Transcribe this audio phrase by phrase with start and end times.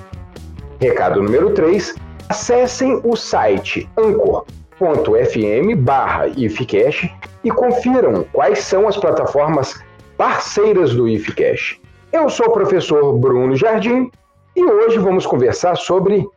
[0.79, 9.79] Recado número 3: Acessem o site anchor.fm barra IFCash e confiram quais são as plataformas
[10.17, 11.79] parceiras do IFCash.
[12.11, 14.09] Eu sou o professor Bruno Jardim
[14.55, 16.27] e hoje vamos conversar sobre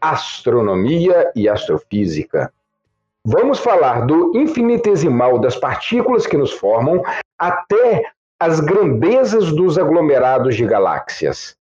[0.00, 2.50] astronomia e astrofísica.
[3.22, 7.02] Vamos falar do infinitesimal das partículas que nos formam
[7.38, 8.02] até
[8.40, 11.54] as grandezas dos aglomerados de galáxias.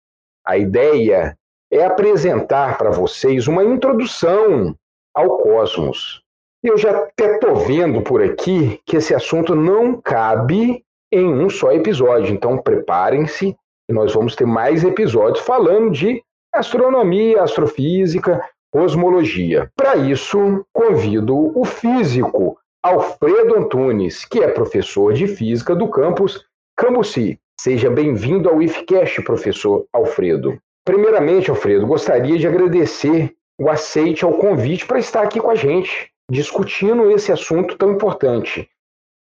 [0.44, 1.36] A ideia
[1.72, 4.76] é apresentar para vocês uma introdução
[5.14, 6.22] ao cosmos.
[6.62, 11.72] Eu já até estou vendo por aqui que esse assunto não cabe em um só
[11.72, 13.56] episódio, então preparem-se,
[13.90, 16.22] nós vamos ter mais episódios falando de
[16.54, 19.70] astronomia, astrofísica, cosmologia.
[19.74, 26.44] Para isso, convido o físico Alfredo Antunes, que é professor de física do campus
[26.76, 27.38] Cambuci.
[27.58, 30.58] Seja bem-vindo ao IFCast, professor Alfredo.
[30.84, 36.10] Primeiramente, Alfredo, gostaria de agradecer o aceite ao convite para estar aqui com a gente,
[36.28, 38.68] discutindo esse assunto tão importante.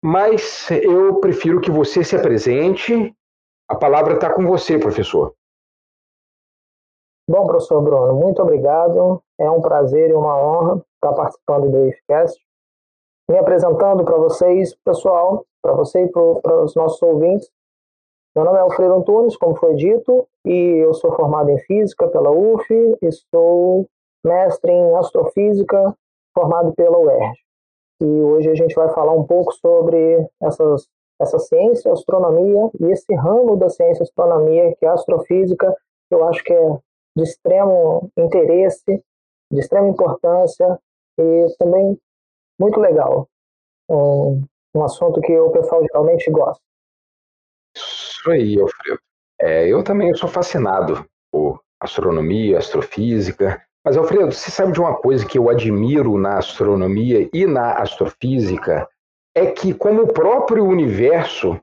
[0.03, 3.15] Mas eu prefiro que você se apresente.
[3.69, 5.35] A palavra está com você, professor.
[7.29, 9.23] Bom, professor Bruno, muito obrigado.
[9.39, 12.41] É um prazer e uma honra estar participando do IFCast.
[13.31, 17.49] Me apresentando para vocês, pessoal, para você e para os nossos ouvintes,
[18.35, 22.31] meu nome é Alfredo Antunes, como foi dito, e eu sou formado em Física pela
[22.31, 22.65] UF
[23.03, 23.89] e sou
[24.25, 25.97] mestre em Astrofísica
[26.33, 27.41] formado pela UERJ.
[28.01, 30.87] E hoje a gente vai falar um pouco sobre essas,
[31.21, 35.75] essa ciência, astronomia e esse ramo da ciência astronomia, que é a astrofísica,
[36.09, 36.79] que eu acho que é
[37.17, 39.03] de extremo interesse,
[39.53, 40.79] de extrema importância
[41.19, 41.99] e também
[42.61, 43.29] muito legal.
[43.91, 46.70] Um, um assunto que o pessoal geralmente gosta.
[48.21, 49.01] Isso aí, Alfredo.
[49.41, 53.63] É, eu também sou fascinado por astronomia, astrofísica.
[53.83, 58.87] Mas, Alfredo, você sabe de uma coisa que eu admiro na astronomia e na astrofísica?
[59.35, 61.59] É que, como o próprio universo,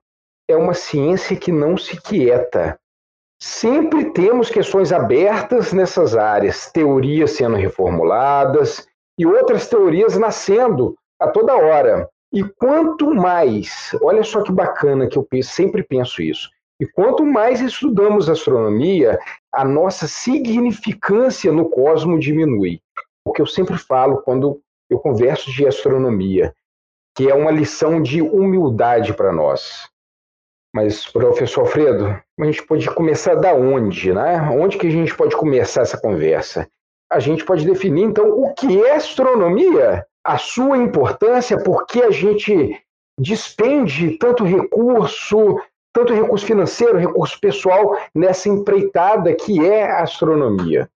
[0.49, 2.79] é uma ciência que não se quieta.
[3.39, 8.87] Sempre temos questões abertas nessas áreas, teorias sendo reformuladas
[9.19, 12.09] e outras teorias nascendo a toda hora.
[12.33, 16.49] E quanto mais, olha só que bacana que eu sempre penso isso,
[16.79, 19.17] e quanto mais estudamos astronomia,
[19.51, 22.79] a nossa significância no cosmos diminui.
[23.25, 26.53] O que eu sempre falo quando eu converso de astronomia,
[27.15, 29.89] que é uma lição de humildade para nós.
[30.73, 32.05] Mas, professor Alfredo,
[32.39, 34.39] a gente pode começar da onde, né?
[34.51, 36.69] Onde que a gente pode começar essa conversa?
[37.11, 40.05] A gente pode definir, então, o que é astronomia?
[40.27, 42.77] A sua importância, porque a gente
[43.17, 45.59] despende tanto recurso,
[45.93, 50.89] tanto recurso financeiro, recurso pessoal nessa empreitada que é a astronomia.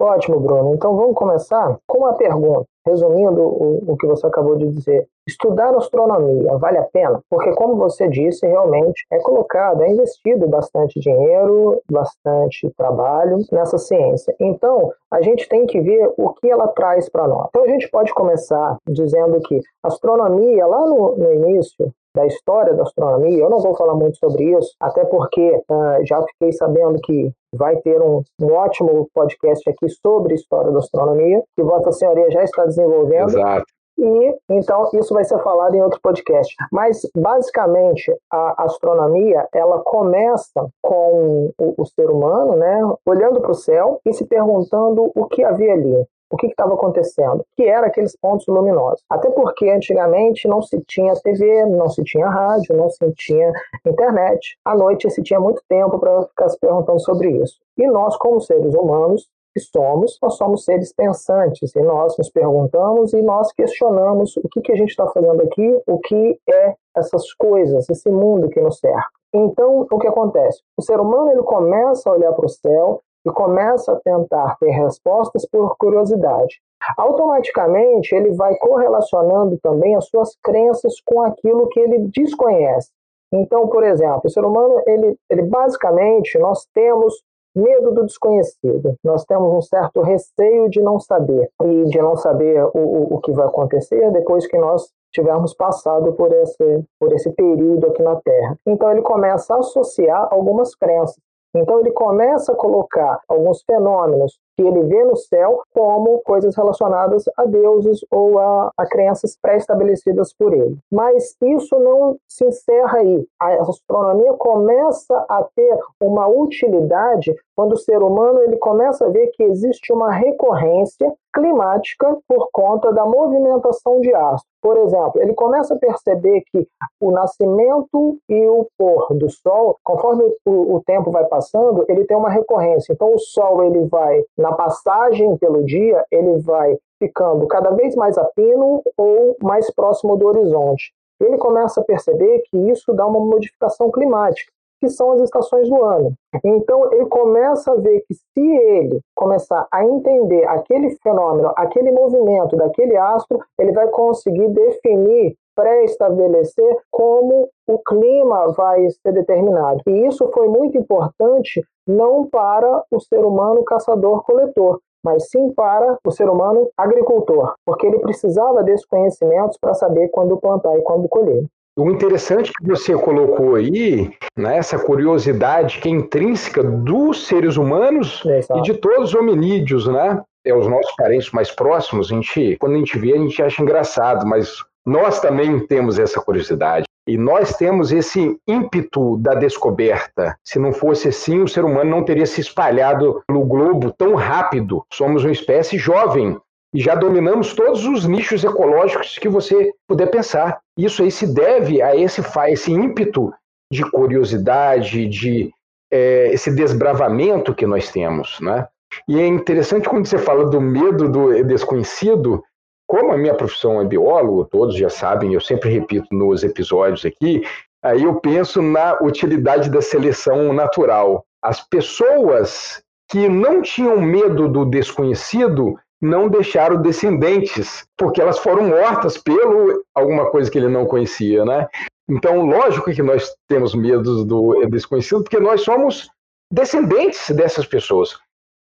[0.00, 0.74] Ótimo, Bruno.
[0.74, 2.64] Então vamos começar com uma pergunta.
[2.86, 7.20] Resumindo o, o que você acabou de dizer, estudar astronomia vale a pena?
[7.28, 14.34] Porque, como você disse, realmente é colocado, é investido bastante dinheiro, bastante trabalho nessa ciência.
[14.40, 17.48] Então, a gente tem que ver o que ela traz para nós.
[17.48, 22.82] Então, a gente pode começar dizendo que astronomia, lá no, no início, da história da
[22.82, 23.38] astronomia.
[23.38, 27.76] Eu não vou falar muito sobre isso, até porque uh, já fiquei sabendo que vai
[27.76, 32.64] ter um, um, ótimo podcast aqui sobre história da astronomia, que Vossa Senhoria já está
[32.64, 33.28] desenvolvendo.
[33.28, 33.64] Exato.
[34.00, 36.54] E então isso vai ser falado em outro podcast.
[36.72, 43.54] Mas basicamente a astronomia ela começa com o, o ser humano, né, olhando para o
[43.54, 48.16] céu e se perguntando o que havia ali o que estava acontecendo, que era aqueles
[48.16, 49.02] pontos luminosos.
[49.08, 53.52] Até porque antigamente não se tinha TV, não se tinha rádio, não se tinha
[53.86, 54.58] internet.
[54.64, 57.58] À noite se tinha muito tempo para ficar se perguntando sobre isso.
[57.76, 63.12] E nós, como seres humanos, que somos, nós somos seres pensantes e nós nos perguntamos
[63.12, 67.32] e nós questionamos o que, que a gente está fazendo aqui, o que é essas
[67.34, 69.08] coisas, esse mundo que nos cerca.
[69.34, 70.62] Então, o que acontece?
[70.76, 74.70] O ser humano ele começa a olhar para o céu e começa a tentar ter
[74.70, 76.60] respostas por curiosidade.
[76.96, 82.90] Automaticamente, ele vai correlacionando também as suas crenças com aquilo que ele desconhece.
[83.32, 87.22] Então, por exemplo, o ser humano, ele, ele basicamente, nós temos
[87.54, 88.94] medo do desconhecido.
[89.02, 93.20] Nós temos um certo receio de não saber e de não saber o, o, o
[93.20, 98.16] que vai acontecer depois que nós tivermos passado por esse, por esse período aqui na
[98.16, 98.56] Terra.
[98.66, 101.18] Então ele começa a associar algumas crenças.
[101.54, 107.22] Então ele começa a colocar alguns fenômenos que ele vê no céu como coisas relacionadas
[107.36, 110.76] a deuses ou a, a crenças pré-estabelecidas por ele.
[110.90, 113.24] Mas isso não se encerra aí.
[113.40, 119.28] A astronomia começa a ter uma utilidade quando o ser humano ele começa a ver
[119.28, 124.48] que existe uma recorrência climática por conta da movimentação de astros.
[124.60, 126.66] Por exemplo, ele começa a perceber que
[127.00, 132.16] o nascimento e o pôr do Sol, conforme o, o tempo vai passando, ele tem
[132.16, 132.92] uma recorrência.
[132.92, 138.16] Então, o Sol ele vai na passagem pelo dia, ele vai ficando cada vez mais
[138.16, 140.92] a pino ou mais próximo do horizonte.
[141.20, 144.50] Ele começa a perceber que isso dá uma modificação climática,
[144.80, 146.14] que são as estações do ano.
[146.42, 152.56] Então ele começa a ver que se ele começar a entender aquele fenômeno, aquele movimento
[152.56, 159.80] daquele astro, ele vai conseguir definir pré-estabelecer como o clima vai ser determinado.
[159.88, 166.10] E isso foi muito importante não para o ser humano caçador-coletor, mas sim para o
[166.12, 171.44] ser humano agricultor, porque ele precisava desses conhecimentos para saber quando plantar e quando colher.
[171.76, 178.24] O interessante que você colocou aí, né, essa curiosidade que é intrínseca dos seres humanos
[178.24, 178.58] Exato.
[178.58, 180.20] e de todos os hominídeos, né?
[180.44, 183.62] É os nossos parentes mais próximos, a gente, quando a gente vê, a gente acha
[183.62, 184.56] engraçado, mas
[184.88, 186.86] nós também temos essa curiosidade.
[187.06, 190.36] E nós temos esse ímpeto da descoberta.
[190.44, 194.84] Se não fosse assim, o ser humano não teria se espalhado no globo tão rápido.
[194.92, 196.38] Somos uma espécie jovem
[196.74, 200.58] e já dominamos todos os nichos ecológicos que você puder pensar.
[200.76, 203.32] Isso aí se deve a esse, esse ímpeto
[203.72, 205.50] de curiosidade, de
[205.90, 208.66] é, esse desbravamento que nós temos, né?
[209.06, 212.42] E é interessante quando você fala do medo do desconhecido,
[212.88, 217.42] como a minha profissão é biólogo, todos já sabem, eu sempre repito nos episódios aqui,
[217.82, 221.24] aí eu penso na utilidade da seleção natural.
[221.42, 229.18] As pessoas que não tinham medo do desconhecido não deixaram descendentes, porque elas foram mortas
[229.18, 231.68] pelo alguma coisa que ele não conhecia, né?
[232.08, 236.08] Então, lógico que nós temos medo do desconhecido, porque nós somos
[236.50, 238.18] descendentes dessas pessoas.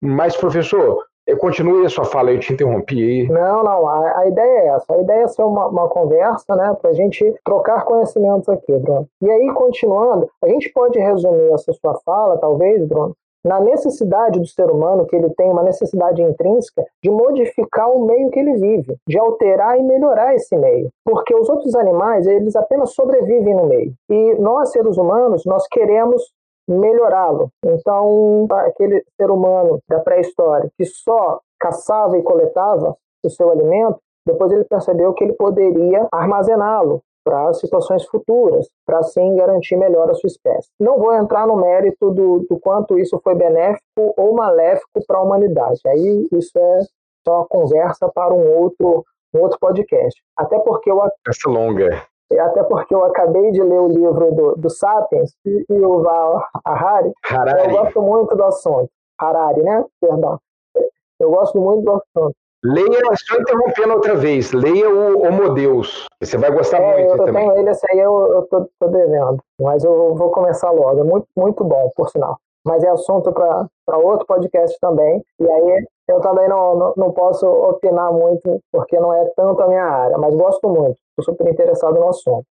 [0.03, 1.05] Mas, professor,
[1.37, 3.29] Continue a sua fala, eu te interrompi aí.
[3.29, 4.95] Não, não, a, a ideia é essa.
[4.95, 9.07] A ideia é ser uma, uma conversa, né, para a gente trocar conhecimentos aqui, Bruno.
[9.23, 14.47] E aí, continuando, a gente pode resumir essa sua fala, talvez, Bruno, na necessidade do
[14.47, 18.97] ser humano, que ele tem uma necessidade intrínseca de modificar o meio que ele vive,
[19.07, 20.91] de alterar e melhorar esse meio.
[21.05, 23.93] Porque os outros animais, eles apenas sobrevivem no meio.
[24.11, 26.23] E nós, seres humanos, nós queremos
[26.71, 27.51] melhorá-lo.
[27.65, 34.53] Então, aquele ser humano da pré-história que só caçava e coletava o seu alimento, depois
[34.53, 40.29] ele percebeu que ele poderia armazená-lo para situações futuras, para assim garantir melhor a sua
[40.29, 40.69] espécie.
[40.79, 45.23] Não vou entrar no mérito do, do quanto isso foi benéfico ou maléfico para a
[45.23, 45.81] humanidade.
[45.87, 46.79] Aí isso é
[47.27, 50.19] só conversa para um outro, um outro podcast.
[50.37, 50.99] Até porque eu.
[51.29, 52.03] Essa longa
[52.39, 56.03] até porque eu acabei de ler o livro do, do Sapiens e, e o
[56.65, 57.65] Harari, Harari.
[57.65, 58.91] Eu gosto muito do assunto.
[59.19, 59.85] Harari, né?
[60.01, 60.39] Perdão.
[61.19, 62.35] Eu gosto muito do assunto.
[62.63, 66.07] Leia, só interrompendo outra vez, leia o Homo Deus.
[66.21, 67.47] Você vai gostar é, muito eu, também.
[67.47, 69.43] Eu tenho ele, esse aí eu, eu tô, tô, devendo.
[69.59, 71.01] Mas eu vou começar logo.
[71.01, 72.39] É muito, muito bom, por sinal.
[72.65, 75.25] Mas é assunto para outro podcast também.
[75.41, 79.69] E aí eu também não, não, não posso opinar muito, porque não é tanto a
[79.69, 82.45] minha área, mas gosto muito estou super interessado no assunto.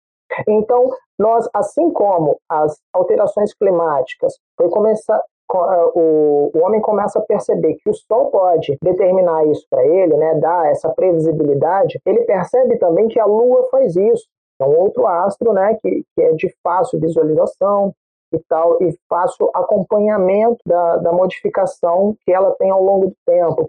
[0.47, 7.23] Então, nós, assim como as alterações climáticas, foi começar, é, o, o homem começa a
[7.23, 12.77] perceber que o Sol pode determinar isso para ele, né, dar essa previsibilidade, ele percebe
[12.77, 14.25] também que a Lua faz isso.
[14.61, 17.93] É um outro astro né, que, que é de fácil visualização,
[18.31, 23.65] e tal, e faço acompanhamento da, da modificação que ela tem ao longo do tempo,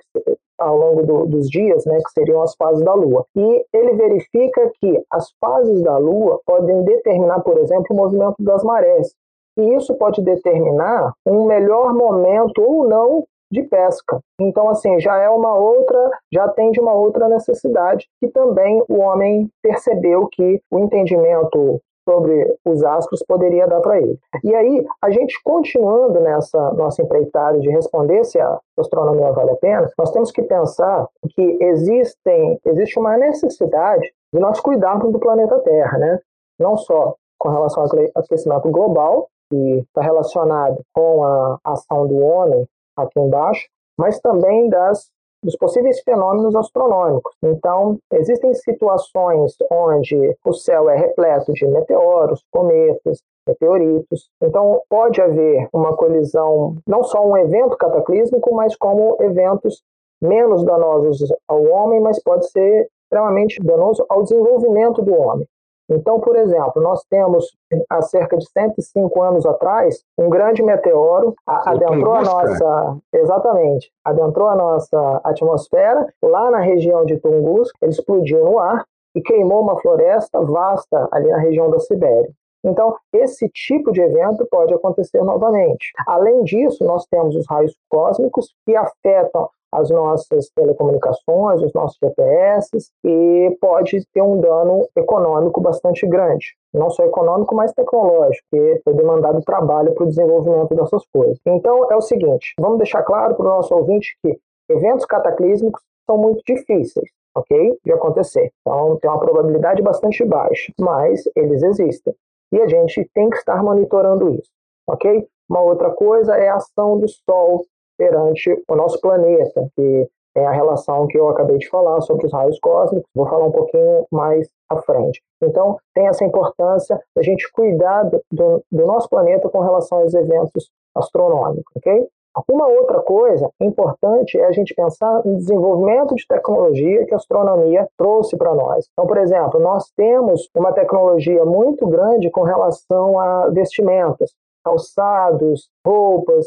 [0.59, 3.25] ao longo do, dos dias, né, que seriam as fases da Lua.
[3.37, 8.62] E ele verifica que as fases da Lua podem determinar, por exemplo, o movimento das
[8.62, 9.14] marés.
[9.59, 14.21] E isso pode determinar um melhor momento ou não de pesca.
[14.40, 19.49] Então, assim, já é uma outra, já atende uma outra necessidade que também o homem
[19.62, 24.19] percebeu que o entendimento sobre os astros poderia dar para ele.
[24.42, 29.57] E aí, a gente continuando nessa nossa empreitada de responder se a astronomia vale a
[29.57, 35.59] pena, nós temos que pensar que existem, existe uma necessidade de nós cuidarmos do planeta
[35.61, 36.19] Terra, né?
[36.59, 37.88] Não só com relação ao
[38.23, 42.66] aquecimento global, que está relacionado com a ação do homem
[42.97, 45.11] aqui embaixo, mas também das
[45.42, 47.35] dos possíveis fenômenos astronômicos.
[47.42, 54.28] Então, existem situações onde o céu é repleto de meteoros, cometas, meteoritos.
[54.42, 59.82] Então, pode haver uma colisão, não só um evento cataclísmico, mas como eventos
[60.20, 65.47] menos danosos ao homem, mas pode ser extremamente danoso ao desenvolvimento do homem.
[65.90, 67.44] Então, por exemplo, nós temos
[67.90, 74.54] há cerca de 105 anos atrás um grande meteoro adentrou a nossa exatamente adentrou a
[74.54, 80.40] nossa atmosfera lá na região de Tunguska, ele explodiu no ar e queimou uma floresta
[80.40, 82.30] vasta ali na região da Sibéria.
[82.64, 85.92] Então, esse tipo de evento pode acontecer novamente.
[86.06, 92.90] Além disso, nós temos os raios cósmicos que afetam as nossas telecomunicações, os nossos GPS,
[93.04, 96.56] e pode ter um dano econômico bastante grande.
[96.72, 101.38] Não só econômico, mas tecnológico, porque foi demandado trabalho para o desenvolvimento dessas coisas.
[101.46, 106.16] Então, é o seguinte: vamos deixar claro para o nosso ouvinte que eventos cataclísmicos são
[106.16, 107.78] muito difíceis, ok?
[107.84, 108.50] De acontecer.
[108.60, 112.14] Então, tem uma probabilidade bastante baixa, mas eles existem.
[112.52, 114.50] E a gente tem que estar monitorando isso,
[114.88, 115.26] ok?
[115.48, 117.64] Uma outra coisa é a ação do Sol
[118.00, 122.33] perante o nosso planeta, que é a relação que eu acabei de falar sobre os
[122.33, 125.21] raios cósmicos, vou falar um pouquinho mais à frente.
[125.42, 130.71] Então, tem essa importância da gente cuidar do, do nosso planeta com relação aos eventos
[130.97, 132.09] astronômicos, ok?
[132.49, 137.87] Uma outra coisa importante é a gente pensar no desenvolvimento de tecnologia que a astronomia
[137.99, 138.87] trouxe para nós.
[138.92, 144.30] Então, por exemplo, nós temos uma tecnologia muito grande com relação a vestimentas,
[144.64, 146.47] calçados, roupas,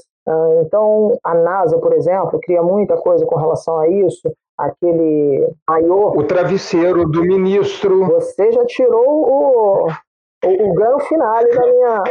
[0.61, 4.31] então, a NASA, por exemplo, cria muita coisa com relação a isso.
[4.57, 6.09] Aquele maiô.
[6.09, 8.05] O travesseiro do ministro.
[8.05, 12.03] Você já tirou o, o, o grande finale da minha,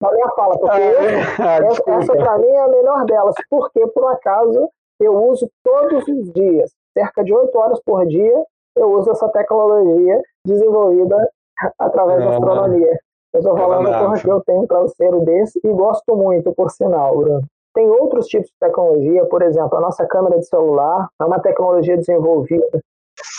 [0.00, 1.66] da minha fala, porque ah, é?
[1.66, 6.32] essa, essa para mim é a melhor delas, porque por acaso eu uso todos os
[6.32, 8.42] dias, cerca de oito horas por dia,
[8.76, 11.30] eu uso essa tecnologia desenvolvida
[11.78, 12.98] através da astronomia.
[13.32, 17.42] Eu estou falando porque eu tenho um travesseiro desse e gosto muito, por sinal, Bruno.
[17.74, 21.96] Tem outros tipos de tecnologia, por exemplo, a nossa câmera de celular é uma tecnologia
[21.96, 22.80] desenvolvida.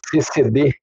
[0.10, 0.74] CCD.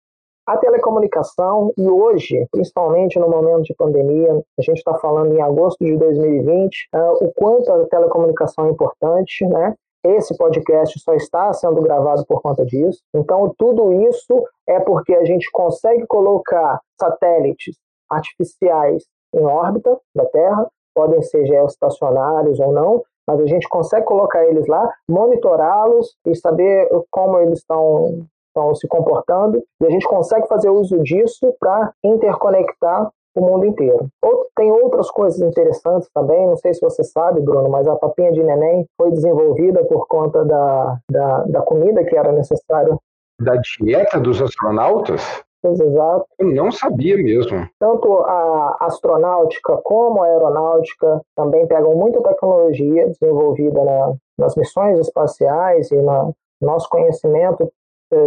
[0.46, 5.84] A telecomunicação, e hoje, principalmente no momento de pandemia, a gente está falando em agosto
[5.84, 9.74] de 2020, uh, ah, o quanto a telecomunicação é importante, né?
[10.02, 13.00] Esse podcast só está sendo gravado por conta disso.
[13.14, 17.76] Então, tudo isso é porque a gente consegue colocar satélites
[18.10, 19.04] artificiais
[19.34, 24.66] em órbita da Terra, podem ser geoestacionários ou não, mas a gente consegue colocar eles
[24.66, 30.70] lá, monitorá-los e saber como eles estão estão se comportando, e a gente consegue fazer
[30.70, 34.08] uso disso para interconectar o mundo inteiro.
[34.20, 38.32] Outro, tem outras coisas interessantes também, não sei se você sabe, Bruno, mas a papinha
[38.32, 42.96] de neném foi desenvolvida por conta da, da, da comida que era necessária.
[43.40, 45.44] Da dieta dos astronautas?
[45.62, 46.26] Exato.
[46.38, 47.68] Eu não sabia mesmo.
[47.78, 55.90] Tanto a astronáutica como a aeronáutica também pegam muita tecnologia desenvolvida na, nas missões espaciais
[55.90, 57.70] e no nosso conhecimento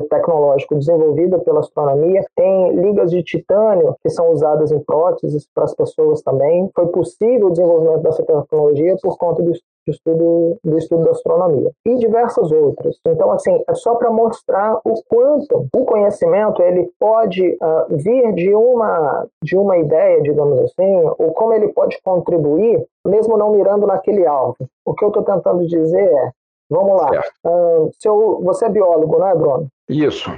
[0.10, 5.76] tecnológico desenvolvida pela astronomia, tem ligas de titânio que são usadas em próteses para as
[5.76, 6.70] pessoas também.
[6.76, 9.52] Foi possível o desenvolvimento dessa tecnologia por conta do
[9.88, 12.98] estudo, do estudo da astronomia e diversas outras.
[13.06, 18.54] Então, assim, é só para mostrar o quanto o conhecimento ele pode uh, vir de
[18.54, 24.26] uma de uma ideia, digamos assim, ou como ele pode contribuir, mesmo não mirando naquele
[24.26, 24.56] alvo.
[24.86, 26.32] O que eu estou tentando dizer é
[26.74, 27.22] Vamos lá.
[27.46, 29.68] Uh, seu, você é biólogo, não é, Bruno?
[29.88, 30.32] Isso.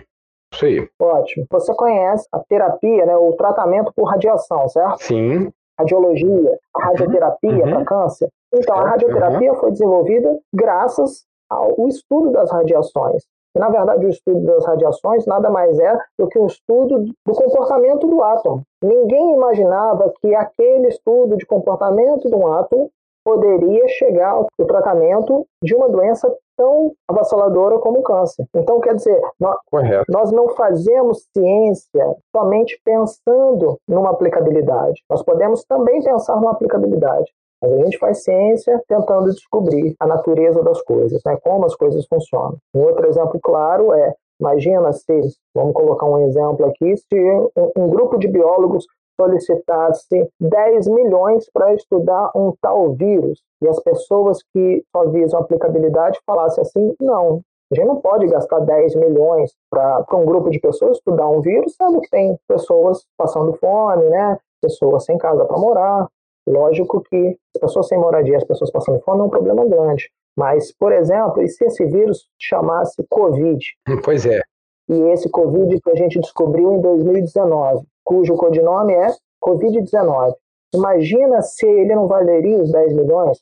[0.54, 0.89] Isso aí.
[1.00, 1.46] Ótimo.
[1.50, 5.01] Você conhece a terapia, né, o tratamento por radiação, certo?
[5.04, 5.50] Sim.
[5.80, 6.86] Radiologia, a uhum.
[6.86, 7.72] radioterapia uhum.
[7.72, 8.30] para câncer.
[8.54, 9.60] Então, a radioterapia uhum.
[9.60, 13.24] foi desenvolvida graças ao estudo das radiações.
[13.56, 17.34] E, na verdade, o estudo das radiações nada mais é do que um estudo do
[17.34, 18.63] comportamento do átomo.
[18.84, 22.92] Ninguém imaginava que aquele estudo de comportamento de um átomo
[23.25, 28.46] poderia chegar ao tratamento de uma doença tão avassaladora como o câncer.
[28.55, 29.58] Então, quer dizer, nós,
[30.08, 35.01] nós, não fazemos ciência somente pensando numa aplicabilidade.
[35.10, 37.29] Nós podemos também pensar numa aplicabilidade.
[37.62, 41.38] Mas a gente faz ciência tentando descobrir a natureza das coisas, né?
[41.44, 42.58] como as coisas funcionam.
[42.74, 45.22] Um outro exemplo claro é Imagina se,
[45.53, 47.15] vamos colocar um exemplo aqui, se
[47.55, 48.86] um, um grupo de biólogos
[49.20, 56.20] solicitasse 10 milhões para estudar um tal vírus e as pessoas que só visam aplicabilidade
[56.26, 57.42] falassem assim: não,
[57.72, 61.76] a gente não pode gastar 10 milhões para um grupo de pessoas estudar um vírus,
[61.76, 64.38] sendo que tem pessoas passando fome, né?
[64.62, 66.08] pessoas sem casa para morar.
[66.48, 70.10] Lógico que as pessoas sem moradia, as pessoas passando fome é um problema grande.
[70.38, 73.66] Mas, por exemplo, e se esse vírus chamasse Covid?
[74.04, 74.42] Pois é.
[74.88, 79.08] E esse Covid que a gente descobriu em 2019, cujo codinome é
[79.44, 80.34] Covid-19.
[80.74, 83.40] Imagina se ele não valeria os 10 milhões,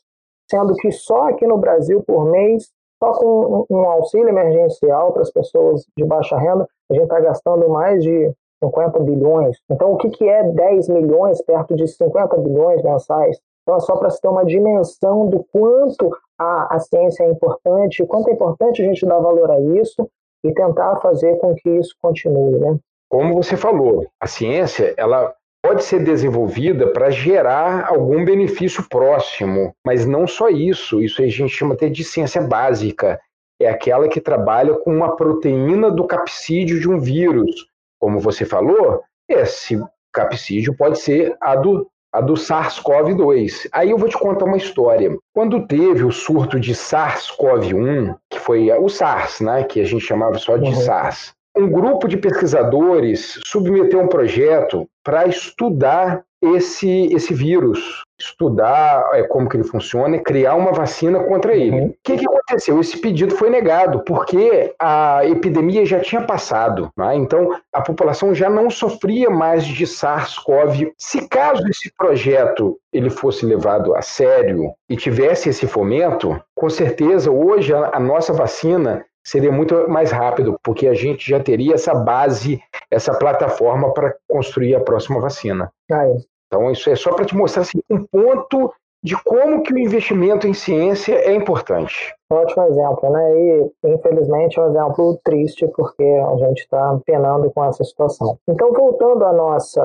[0.50, 2.70] sendo que só aqui no Brasil, por mês,
[3.02, 7.68] só com um auxílio emergencial para as pessoas de baixa renda, a gente está gastando
[7.68, 9.58] mais de 50 bilhões.
[9.70, 13.38] Então, o que, que é 10 milhões perto de 50 bilhões mensais?
[13.62, 18.02] Então, é só para se ter uma dimensão do quanto a, a ciência é importante,
[18.02, 20.08] o quanto é importante a gente dar valor a isso
[20.44, 22.78] e tentar fazer com que isso continue, né?
[23.14, 30.04] Como você falou, a ciência, ela pode ser desenvolvida para gerar algum benefício próximo, mas
[30.04, 31.00] não só isso.
[31.00, 33.20] Isso a gente chama até de ciência básica.
[33.62, 37.68] É aquela que trabalha com uma proteína do capsídeo de um vírus.
[38.00, 39.80] Como você falou, esse
[40.12, 43.68] capsídeo pode ser a do, a do SARS-CoV-2.
[43.70, 45.16] Aí eu vou te contar uma história.
[45.32, 50.36] Quando teve o surto de SARS-CoV-1, que foi o SARS, né, que a gente chamava
[50.36, 50.74] só de uhum.
[50.74, 59.22] SARS, um grupo de pesquisadores submeteu um projeto para estudar esse, esse vírus, estudar é,
[59.22, 61.70] como que ele funciona e criar uma vacina contra ele.
[61.70, 61.86] Uhum.
[61.86, 62.78] O que, que aconteceu?
[62.80, 67.16] Esse pedido foi negado, porque a epidemia já tinha passado, né?
[67.16, 70.92] então a população já não sofria mais de SARS-CoV.
[70.98, 77.30] Se caso esse projeto ele fosse levado a sério e tivesse esse fomento, com certeza
[77.30, 81.94] hoje a, a nossa vacina seria muito mais rápido, porque a gente já teria essa
[81.94, 85.72] base, essa plataforma para construir a próxima vacina.
[85.90, 86.16] Ah, é.
[86.46, 90.46] Então, isso é só para te mostrar assim, um ponto de como que o investimento
[90.46, 92.14] em ciência é importante.
[92.32, 93.38] Ótimo exemplo, né?
[93.38, 98.38] E infelizmente é um exemplo triste porque a gente está penando com essa situação.
[98.48, 99.78] Então, voltando ao nosso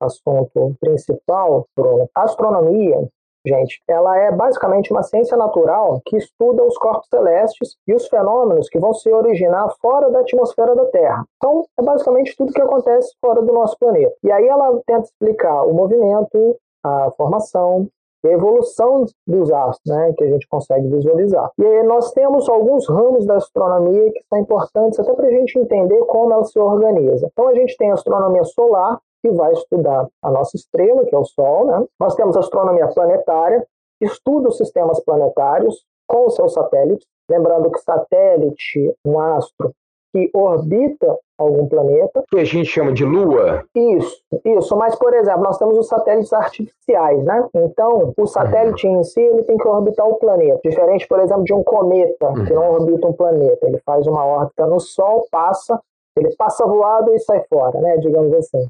[0.00, 3.06] assunto principal, Bruno, astronomia
[3.46, 8.68] gente, ela é basicamente uma ciência natural que estuda os corpos celestes e os fenômenos
[8.68, 11.24] que vão se originar fora da atmosfera da Terra.
[11.36, 14.14] Então, é basicamente tudo que acontece fora do nosso planeta.
[14.22, 17.88] E aí ela tenta explicar o movimento, a formação,
[18.28, 21.50] a evolução dos astros, né, que a gente consegue visualizar.
[21.58, 25.98] E nós temos alguns ramos da astronomia que são importantes até para a gente entender
[26.06, 27.28] como ela se organiza.
[27.32, 31.18] Então a gente tem a astronomia solar, que vai estudar a nossa estrela, que é
[31.18, 31.66] o Sol.
[31.66, 31.86] Né?
[31.98, 33.66] Nós temos a astronomia planetária,
[33.98, 37.06] que estuda os sistemas planetários com os seus satélites.
[37.30, 39.72] Lembrando que satélite, um astro
[40.12, 42.22] que orbita algum planeta.
[42.30, 43.64] Que a gente chama de Lua?
[43.74, 44.76] Isso, isso.
[44.76, 47.48] Mas, por exemplo, nós temos os satélites artificiais, né?
[47.54, 49.00] Então, o satélite uhum.
[49.00, 50.60] em si, ele tem que orbitar o planeta.
[50.62, 52.44] Diferente, por exemplo, de um cometa, uhum.
[52.44, 53.66] que não orbita um planeta.
[53.66, 55.80] Ele faz uma órbita no Sol, passa,
[56.16, 57.96] ele passa voado e sai fora, né?
[57.98, 58.68] Digamos assim.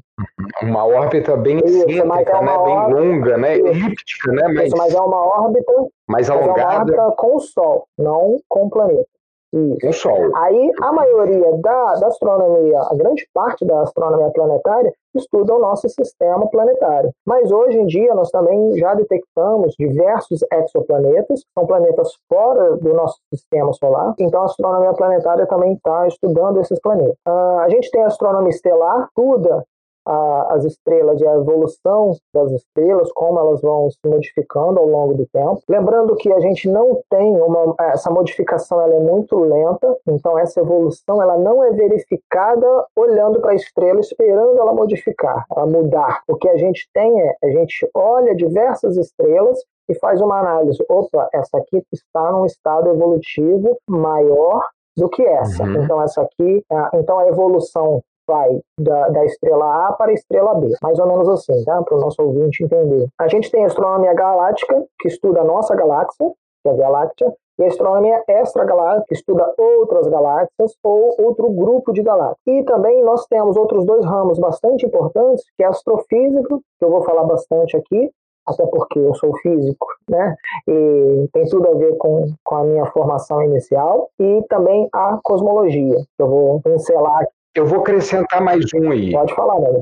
[0.63, 2.23] Uma órbita bem Isso, é né?
[2.23, 3.57] Bem longa, né?
[3.57, 4.47] Elíptica, né?
[4.47, 4.67] Mas...
[4.67, 5.71] Isso, mas é uma órbita
[6.07, 6.61] mais alongada.
[6.61, 9.14] É uma órbita com o Sol, não com o planeta.
[9.55, 9.87] Isso.
[9.87, 10.35] O Sol.
[10.35, 15.87] Aí a maioria da, da astronomia, a grande parte da astronomia planetária, estuda o nosso
[15.87, 17.11] sistema planetário.
[17.25, 23.17] Mas hoje em dia nós também já detectamos diversos exoplanetas, são planetas fora do nosso
[23.33, 27.15] sistema solar, então a astronomia planetária também está estudando esses planetas.
[27.25, 29.63] Uh, a gente tem a astronomia estelar, estuda
[30.05, 35.13] a, as estrelas e a evolução das estrelas, como elas vão se modificando ao longo
[35.15, 35.61] do tempo.
[35.67, 40.59] Lembrando que a gente não tem uma essa modificação, ela é muito lenta, então essa
[40.59, 46.21] evolução ela não é verificada olhando para a estrela esperando ela modificar, ela mudar.
[46.27, 50.83] O que a gente tem é a gente olha diversas estrelas e faz uma análise.
[50.89, 54.61] Opa, essa aqui está num estado evolutivo maior
[54.97, 55.63] do que essa.
[55.63, 55.83] Uhum.
[55.83, 56.63] Então essa aqui,
[56.93, 61.27] então a evolução vai da, da, estrela A para a estrela B, mais ou menos
[61.29, 61.81] assim, tá?
[61.83, 63.07] para o nosso ouvinte entender.
[63.19, 66.31] A gente tem a astronomia galáctica, que estuda a nossa galáxia,
[66.63, 71.49] que é a Via Láctea, e a astronomia extragaláctica, que estuda outras galáxias ou outro
[71.49, 72.37] grupo de galáxias.
[72.45, 77.03] E também nós temos outros dois ramos bastante importantes, que é astrofísico, que eu vou
[77.03, 78.11] falar bastante aqui,
[78.45, 80.35] até porque eu sou físico, né?
[80.67, 85.95] E tem tudo a ver com, com a minha formação inicial, e também a cosmologia,
[85.95, 89.11] que eu vou pincelar aqui eu vou acrescentar mais um aí.
[89.11, 89.81] Pode falar, né?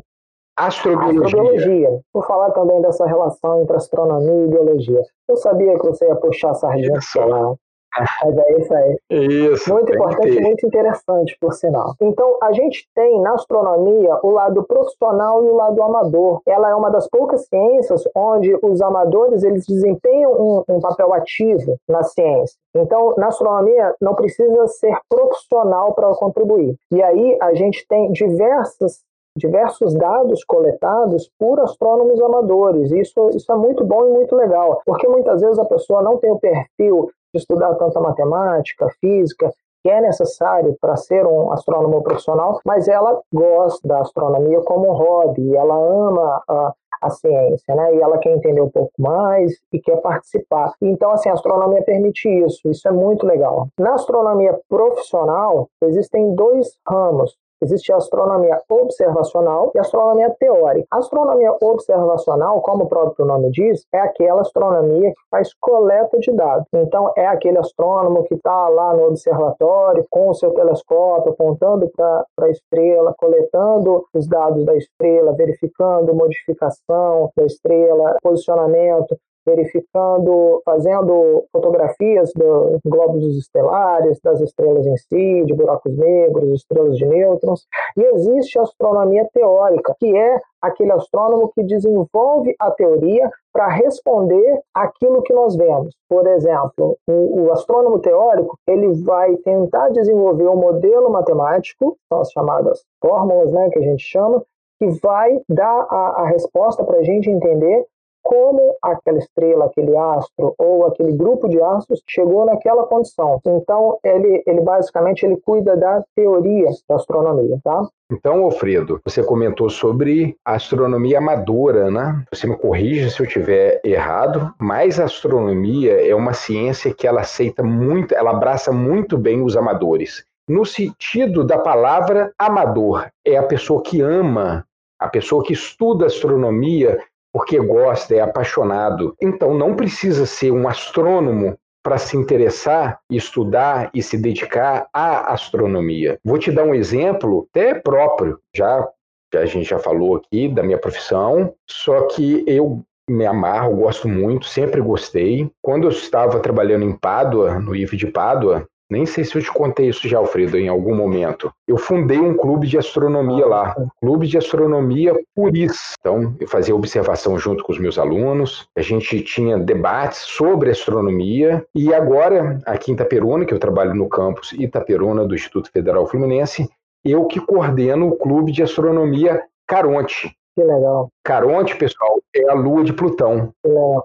[0.55, 1.25] Astrobiologia.
[1.25, 2.01] Astrobiologia.
[2.13, 5.01] Vou falar também dessa relação entre astronomia e biologia.
[5.27, 7.55] Eu sabia que você ia puxar a sardinha para lá.
[7.97, 8.97] Mas é isso aí.
[9.09, 9.73] Isso.
[9.73, 11.93] Muito importante e muito interessante, por sinal.
[12.01, 16.41] Então, a gente tem na astronomia o lado profissional e o lado amador.
[16.47, 21.77] Ela é uma das poucas ciências onde os amadores eles desempenham um, um papel ativo
[21.87, 22.57] na ciência.
[22.75, 26.75] Então, na astronomia, não precisa ser profissional para contribuir.
[26.91, 29.01] E aí, a gente tem diversas
[29.35, 32.91] diversos dados coletados por astrônomos amadores.
[32.91, 36.31] Isso, isso é muito bom e muito legal, porque muitas vezes a pessoa não tem
[36.31, 39.51] o perfil estudar tanta matemática, física,
[39.83, 45.55] que é necessário para ser um astrônomo profissional, mas ela gosta da astronomia como hobby,
[45.55, 47.95] ela ama a, a ciência, né?
[47.95, 50.73] E ela quer entender um pouco mais e quer participar.
[50.81, 53.67] Então, assim, a astronomia permite isso, isso é muito legal.
[53.77, 60.85] Na astronomia profissional, existem dois ramos Existe a astronomia observacional e a astronomia teórica.
[60.91, 66.33] A astronomia observacional, como o próprio nome diz, é aquela astronomia que faz coleta de
[66.33, 66.67] dados.
[66.73, 72.25] Então, é aquele astrônomo que está lá no observatório com o seu telescópio, apontando para
[72.41, 82.31] a estrela, coletando os dados da estrela, verificando modificação da estrela, posicionamento, verificando, fazendo fotografias
[82.35, 87.65] dos glóbulos estelares, das estrelas em si, de buracos negros, estrelas de nêutrons.
[87.97, 94.61] E existe a astronomia teórica, que é aquele astrônomo que desenvolve a teoria para responder
[94.73, 95.93] aquilo que nós vemos.
[96.09, 102.31] Por exemplo, o, o, astrônomo teórico ele vai tentar desenvolver um modelo matemático, são as
[102.31, 104.43] chamadas fórmulas, né, que a gente chama,
[104.79, 107.85] que vai dar a, a resposta para a gente entender
[108.23, 113.39] como aquela estrela, aquele astro ou aquele grupo de astros chegou naquela condição.
[113.45, 117.85] Então, ele, ele basicamente ele cuida da teoria da astronomia, tá?
[118.11, 122.23] Então, Alfredo, você comentou sobre a astronomia amadora, né?
[122.31, 127.21] Você me corrija se eu estiver errado, mas a astronomia é uma ciência que ela
[127.21, 130.23] aceita muito, ela abraça muito bem os amadores.
[130.47, 134.65] No sentido da palavra amador, é a pessoa que ama,
[134.99, 136.99] a pessoa que estuda astronomia
[137.33, 139.15] porque gosta, é apaixonado.
[139.19, 146.17] Então não precisa ser um astrônomo para se interessar, estudar e se dedicar à astronomia.
[146.23, 148.87] Vou te dar um exemplo até próprio, já
[149.35, 154.45] a gente já falou aqui da minha profissão, só que eu me amarro, gosto muito,
[154.45, 155.49] sempre gostei.
[155.61, 159.51] Quando eu estava trabalhando em Pádua, no IF de Pádua, nem sei se eu te
[159.51, 161.51] contei isso já, Alfredo, em algum momento.
[161.67, 165.95] Eu fundei um clube de astronomia lá, clube de astronomia Puris.
[165.99, 171.65] Então, eu fazia observação junto com os meus alunos, a gente tinha debates sobre astronomia,
[171.73, 176.69] e agora, aqui em Itaperuna, que eu trabalho no campus Itaperuna do Instituto Federal Fluminense,
[177.03, 180.31] eu que coordeno o clube de astronomia Caronte.
[180.55, 181.09] Que legal.
[181.23, 183.51] Caronte, pessoal, é a lua de Plutão.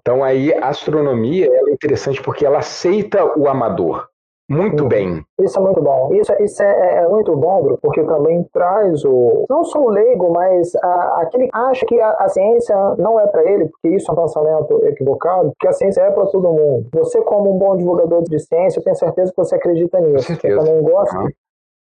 [0.00, 4.07] Então aí a astronomia é interessante porque ela aceita o amador.
[4.48, 4.88] Muito uhum.
[4.88, 5.24] bem.
[5.40, 6.14] Isso é muito bom.
[6.14, 9.44] Isso, isso é, é, é muito bom, porque também traz o.
[9.48, 13.26] Não só o leigo, mas a, aquele que acha que a, a ciência não é
[13.26, 16.88] para ele, porque isso é um pensamento equivocado, que a ciência é para todo mundo.
[16.94, 20.34] Você, como um bom divulgador de ciência, eu tenho certeza que você acredita nisso.
[20.34, 21.28] Você também gosta uhum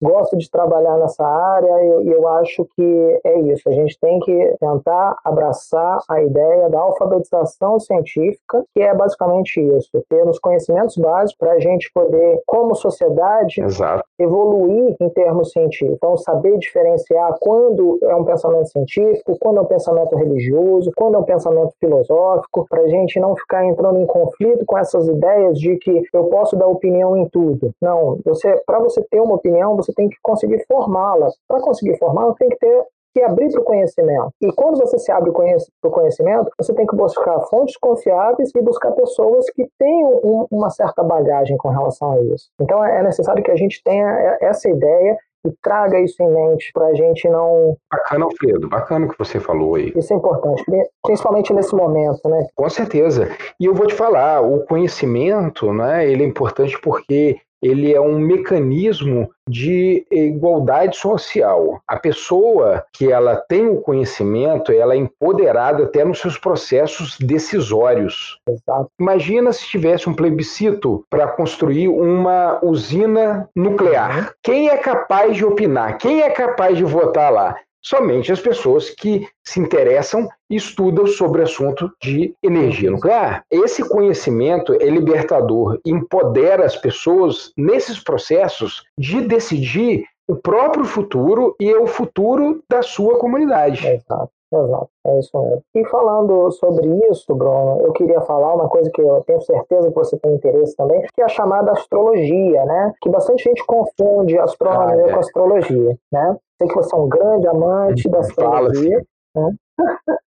[0.03, 3.69] gosto de trabalhar nessa área e eu, eu, acho que é isso.
[3.69, 9.91] A gente tem que tentar abraçar a ideia da alfabetização científica, que é basicamente isso:
[10.09, 14.05] ter os conhecimentos básicos para a gente poder, como sociedade, Exato.
[14.19, 15.97] evoluir em termos científicos.
[15.97, 21.19] Então, saber diferenciar quando é um pensamento científico, quando é um pensamento religioso, quando é
[21.19, 25.77] um pensamento filosófico, para a gente não ficar entrando em conflito com essas ideias de
[25.77, 27.71] que eu posso dar opinião em tudo.
[27.81, 31.29] Não, você, para você ter uma opinião, você tem que conseguir formá-la.
[31.49, 32.85] Para conseguir formá-la, tem que ter
[33.17, 34.29] que abrir para o conhecimento.
[34.43, 38.61] E quando você se abre para o conhecimento, você tem que buscar fontes confiáveis e
[38.61, 42.51] buscar pessoas que tenham um, uma certa bagagem com relação a isso.
[42.61, 46.89] Então é necessário que a gente tenha essa ideia e traga isso em mente para
[46.89, 47.77] a gente não.
[47.91, 49.93] Bacana, Alfredo, bacana o que você falou aí.
[49.97, 50.63] Isso é importante,
[51.03, 52.47] principalmente nesse momento, né?
[52.55, 53.29] Com certeza.
[53.59, 58.19] E eu vou te falar, o conhecimento, né, ele é importante porque ele é um
[58.19, 61.81] mecanismo de igualdade social.
[61.87, 68.41] A pessoa que ela tem o conhecimento, ela é empoderada até nos seus processos decisórios.
[68.49, 68.91] Exato.
[68.99, 74.19] Imagina se tivesse um plebiscito para construir uma usina nuclear.
[74.19, 74.27] Uhum.
[74.43, 75.99] Quem é capaz de opinar?
[75.99, 77.57] Quem é capaz de votar lá?
[77.87, 83.45] Somente as pessoas que se interessam e estudam sobre o assunto de energia nuclear.
[83.49, 91.73] Esse conhecimento é libertador, empodera as pessoas nesses processos de decidir o próprio futuro e
[91.75, 93.87] o futuro da sua comunidade.
[93.87, 94.31] Exato.
[94.53, 95.63] Exato, é isso mesmo.
[95.75, 99.95] E falando sobre isso, Bruno, eu queria falar uma coisa que eu tenho certeza que
[99.95, 102.93] você tem interesse também, que é a chamada astrologia, né?
[103.03, 105.13] Que bastante gente confunde astronomia ah, é.
[105.13, 106.37] com astrologia, né?
[106.59, 109.05] Sei que você é um grande amante da astrologia.
[109.35, 109.55] Né?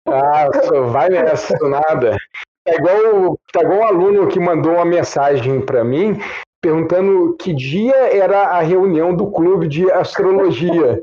[0.08, 0.50] Ah,
[0.92, 2.18] vai nessa, nada.
[2.66, 6.20] É igual, tá igual um aluno que mandou uma mensagem para mim
[6.62, 11.02] perguntando que dia era a reunião do clube de astrologia.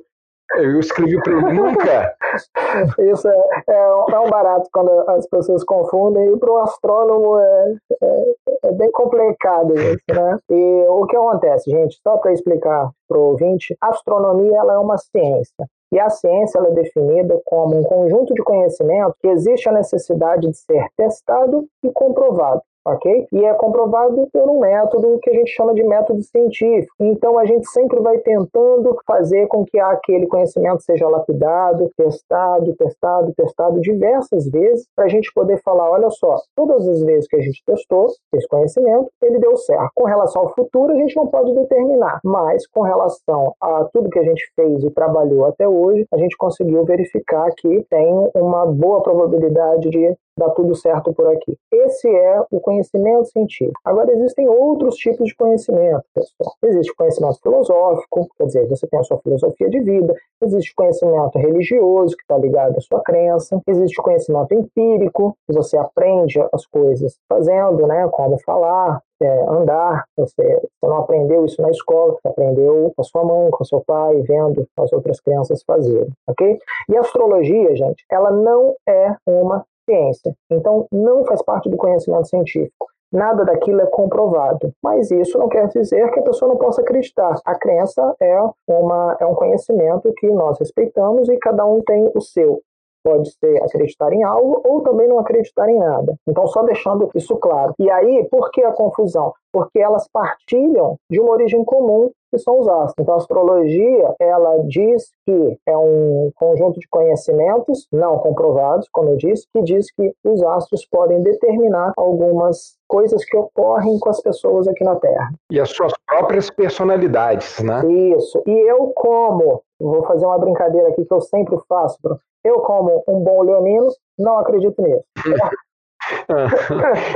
[0.54, 2.14] Eu escrevi para ele nunca.
[2.98, 3.37] Isso é,
[3.68, 8.24] é, é, um barato quando as pessoas confundem, e para o astrônomo é, é,
[8.64, 10.38] é, bem complicado isso, né?
[10.50, 14.96] E o que acontece, gente, só para explicar para o ouvinte, astronomia ela é uma
[14.96, 15.66] ciência.
[15.92, 20.56] E a ciência é definida como um conjunto de conhecimento que existe a necessidade de
[20.56, 23.27] ser testado e comprovado ok?
[23.33, 26.94] E é comprovado por um método que a gente chama de método científico.
[27.01, 33.35] Então a gente sempre vai tentando fazer com que aquele conhecimento seja lapidado, testado, testado,
[33.35, 37.40] testado diversas vezes para a gente poder falar, olha só, todas as vezes que a
[37.40, 39.90] gente testou esse conhecimento, ele deu certo.
[39.94, 44.18] Com relação ao futuro, a gente não pode determinar, mas com relação a tudo que
[44.18, 49.03] a gente fez e trabalhou até hoje, a gente conseguiu verificar que tem uma boa
[49.03, 51.57] probabilidade de dá tudo certo por aqui.
[51.72, 53.81] Esse é o conhecimento científico.
[53.85, 56.55] Agora, existem outros tipos de conhecimento, pessoal.
[56.64, 62.16] Existe conhecimento filosófico, quer dizer, você tem a sua filosofia de vida, existe conhecimento religioso,
[62.16, 67.87] que está ligado à sua crença, existe conhecimento empírico, que você aprende as coisas fazendo,
[67.87, 73.01] né, como falar, é, andar, você, você, não aprendeu isso na escola, você aprendeu com
[73.01, 76.59] a sua mãe, com seu pai, vendo as outras crianças fazerem, ok?
[76.88, 80.35] E a astrologia, gente, ela não é uma ciência.
[80.51, 82.87] Então, não faz parte do conhecimento científico.
[83.12, 84.72] Nada daquilo é comprovado.
[84.83, 87.38] Mas isso não quer dizer que a pessoa não possa acreditar.
[87.44, 92.20] A crença é, uma, é um conhecimento que nós respeitamos e cada um tem o
[92.20, 92.61] seu.
[93.05, 96.16] Pode ser acreditar em algo ou também não acreditar em nada.
[96.29, 97.72] Então, só deixando isso claro.
[97.79, 99.33] E aí, por que a confusão?
[99.53, 102.94] Porque elas partilham de uma origem comum, que são os astros.
[103.01, 109.16] Então, a astrologia, ela diz que é um conjunto de conhecimentos não comprovados, como eu
[109.16, 114.68] disse, que diz que os astros podem determinar algumas coisas que ocorrem com as pessoas
[114.68, 115.31] aqui na Terra.
[115.51, 117.81] E as suas próprias personalidades, né?
[118.16, 118.42] Isso.
[118.46, 121.99] E eu, como, vou fazer uma brincadeira aqui que eu sempre faço,
[122.44, 125.05] eu, como um bom leonino, não acredito nisso.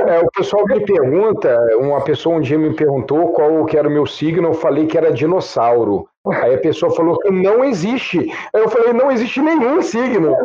[0.07, 3.91] É, o pessoal me pergunta, uma pessoa um dia me perguntou qual que era o
[3.91, 6.07] meu signo, eu falei que era dinossauro.
[6.41, 8.19] Aí a pessoa falou que não existe.
[8.53, 10.35] Aí eu falei, não existe nenhum signo.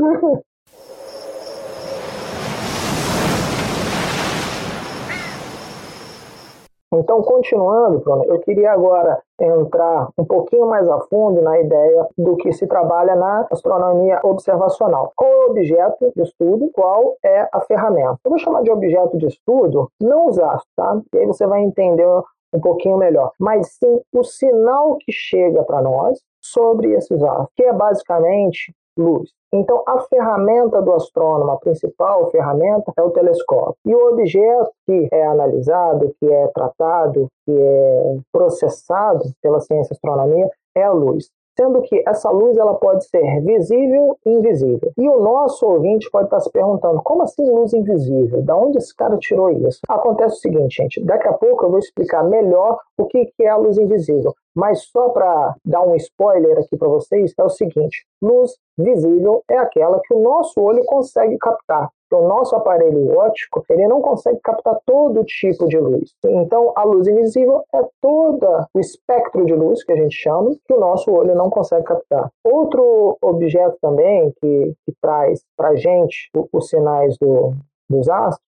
[6.92, 12.36] Então, continuando, Bruno, eu queria agora entrar um pouquinho mais a fundo na ideia do
[12.36, 15.12] que se trabalha na astronomia observacional.
[15.16, 16.70] Qual é o objeto de estudo?
[16.72, 18.18] Qual é a ferramenta?
[18.24, 21.00] Eu vou chamar de objeto de estudo não os astros, tá?
[21.12, 22.06] E aí você vai entender
[22.52, 27.64] um pouquinho melhor, mas sim o sinal que chega para nós sobre esses astros, que
[27.64, 29.30] é basicamente luz.
[29.52, 33.76] Então, a ferramenta do astrônomo, a principal ferramenta, é o telescópio.
[33.86, 40.48] E o objeto que é analisado, que é tratado, que é processado pela ciência astronomia
[40.74, 44.92] é a luz sendo que essa luz ela pode ser visível e invisível.
[44.96, 48.42] E o nosso ouvinte pode estar se perguntando, como assim luz invisível?
[48.42, 49.80] Da onde esse cara tirou isso?
[49.88, 53.56] Acontece o seguinte, gente, daqui a pouco eu vou explicar melhor o que é a
[53.56, 54.34] luz invisível.
[54.54, 59.58] Mas só para dar um spoiler aqui para vocês, é o seguinte: luz visível é
[59.58, 64.78] aquela que o nosso olho consegue captar o nosso aparelho óptico ele não consegue captar
[64.84, 66.14] todo tipo de luz.
[66.24, 70.72] Então, a luz invisível é todo o espectro de luz que a gente chama, que
[70.72, 72.30] o nosso olho não consegue captar.
[72.44, 77.54] Outro objeto também que, que traz para a gente os sinais do,
[77.88, 78.46] dos astros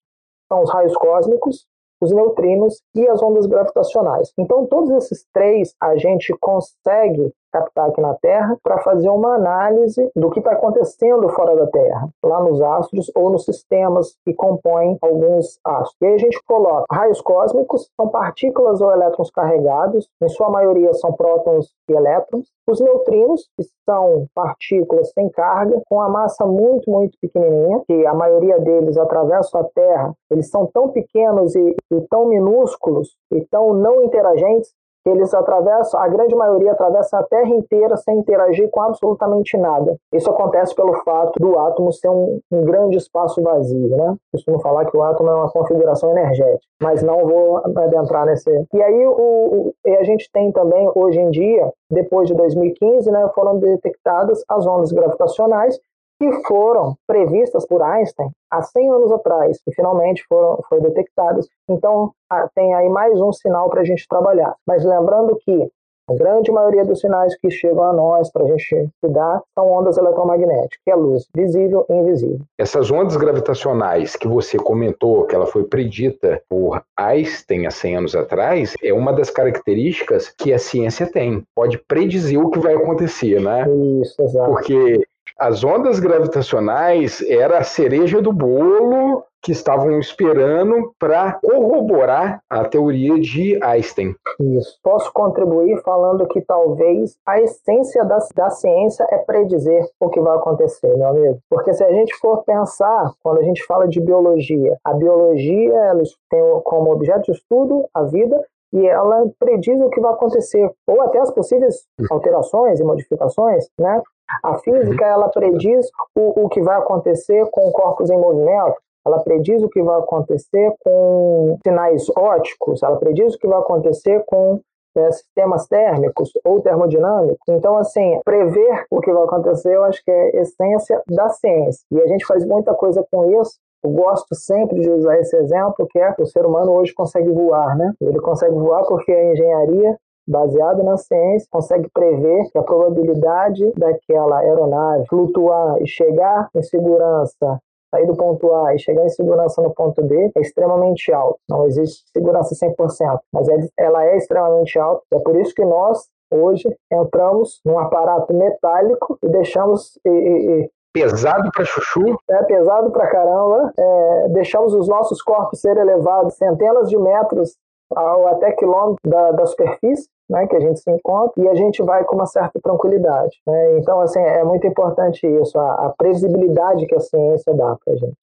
[0.49, 1.66] são os raios cósmicos,
[2.01, 4.33] os neutrinos e as ondas gravitacionais.
[4.38, 10.11] Então, todos esses três a gente consegue captar aqui na Terra para fazer uma análise
[10.15, 14.97] do que está acontecendo fora da Terra, lá nos astros ou nos sistemas que compõem
[15.01, 15.97] alguns astros.
[16.01, 20.93] E aí a gente coloca raios cósmicos, são partículas ou elétrons carregados, em sua maioria
[20.95, 22.49] são prótons e elétrons.
[22.67, 28.13] Os neutrinos, que são partículas sem carga, com a massa muito, muito pequenininha, que a
[28.13, 33.73] maioria deles atravessam a Terra, eles são tão pequenos e, e tão minúsculos e tão
[33.73, 34.73] não interagentes
[35.09, 39.97] eles atravessam, a grande maioria atravessa a Terra inteira sem interagir com absolutamente nada.
[40.12, 44.14] Isso acontece pelo fato do átomo ser um, um grande espaço vazio, né?
[44.33, 48.51] Costumo falar que o átomo é uma configuração energética, mas não vou adentrar nesse.
[48.73, 53.29] E aí o, o, a gente tem também hoje em dia, depois de 2015, né,
[53.35, 55.79] foram detectadas as ondas gravitacionais
[56.19, 61.47] que foram previstas por Einstein há 100 anos atrás e finalmente foram foi detectadas.
[61.69, 62.13] Então,
[62.55, 64.55] tem aí mais um sinal para a gente trabalhar.
[64.67, 65.71] Mas lembrando que
[66.11, 69.99] A grande maioria dos sinais que chegam a nós para a gente estudar são ondas
[69.99, 72.41] eletromagnéticas, que é luz visível e invisível.
[72.59, 78.17] Essas ondas gravitacionais que você comentou, que ela foi predita por Einstein há 100 anos
[78.17, 81.43] atrás, é uma das características que a ciência tem.
[81.55, 83.67] Pode predizer o que vai acontecer, né?
[84.01, 84.51] Isso, exato.
[84.51, 85.03] Porque
[85.38, 93.18] as ondas gravitacionais era a cereja do bolo que estavam esperando para corroborar a teoria
[93.20, 94.14] de Einstein.
[94.40, 94.79] Isso.
[94.83, 100.37] Posso contribuir falando que talvez a essência da, da ciência é predizer o que vai
[100.37, 101.38] acontecer, meu amigo.
[101.48, 106.03] Porque se a gente for pensar, quando a gente fala de biologia, a biologia ela
[106.29, 111.03] tem como objeto de estudo a vida e ela prediz o que vai acontecer, ou
[111.03, 114.03] até as possíveis alterações e modificações, né?
[114.43, 118.77] A física, ela prediz o, o que vai acontecer com corpos em movimento,
[119.07, 124.23] ela prediz o que vai acontecer com sinais óticos, ela prediz o que vai acontecer
[124.27, 124.61] com
[124.97, 127.47] é, sistemas térmicos ou termodinâmicos.
[127.49, 131.85] Então, assim, prever o que vai acontecer, eu acho que é a essência da ciência.
[131.91, 133.59] E a gente faz muita coisa com isso.
[133.83, 137.77] Eu gosto sempre de usar esse exemplo, que é o ser humano hoje consegue voar,
[137.77, 137.93] né?
[138.01, 144.41] Ele consegue voar porque a engenharia baseada na ciência, consegue prever que a probabilidade daquela
[144.41, 147.59] aeronave flutuar e chegar em segurança
[147.91, 151.38] sair do ponto A e chegar em segurança no ponto B é extremamente alto.
[151.49, 155.03] Não existe segurança 100%, mas é, ela é extremamente alta.
[155.12, 159.99] É por isso que nós, hoje, entramos num aparato metálico e deixamos.
[160.05, 162.18] E, e, pesado para chuchu?
[162.31, 163.72] É pesado para caramba.
[163.79, 167.57] É, deixamos os nossos corpos serem elevados centenas de metros
[167.90, 171.83] ou até quilômetros da, da superfície né, que a gente se encontra e a gente
[171.83, 173.40] vai com uma certa tranquilidade.
[173.46, 173.79] Né?
[173.79, 177.96] Então, assim, é muito importante isso, a, a previsibilidade que a ciência dá para a
[177.96, 178.16] gente.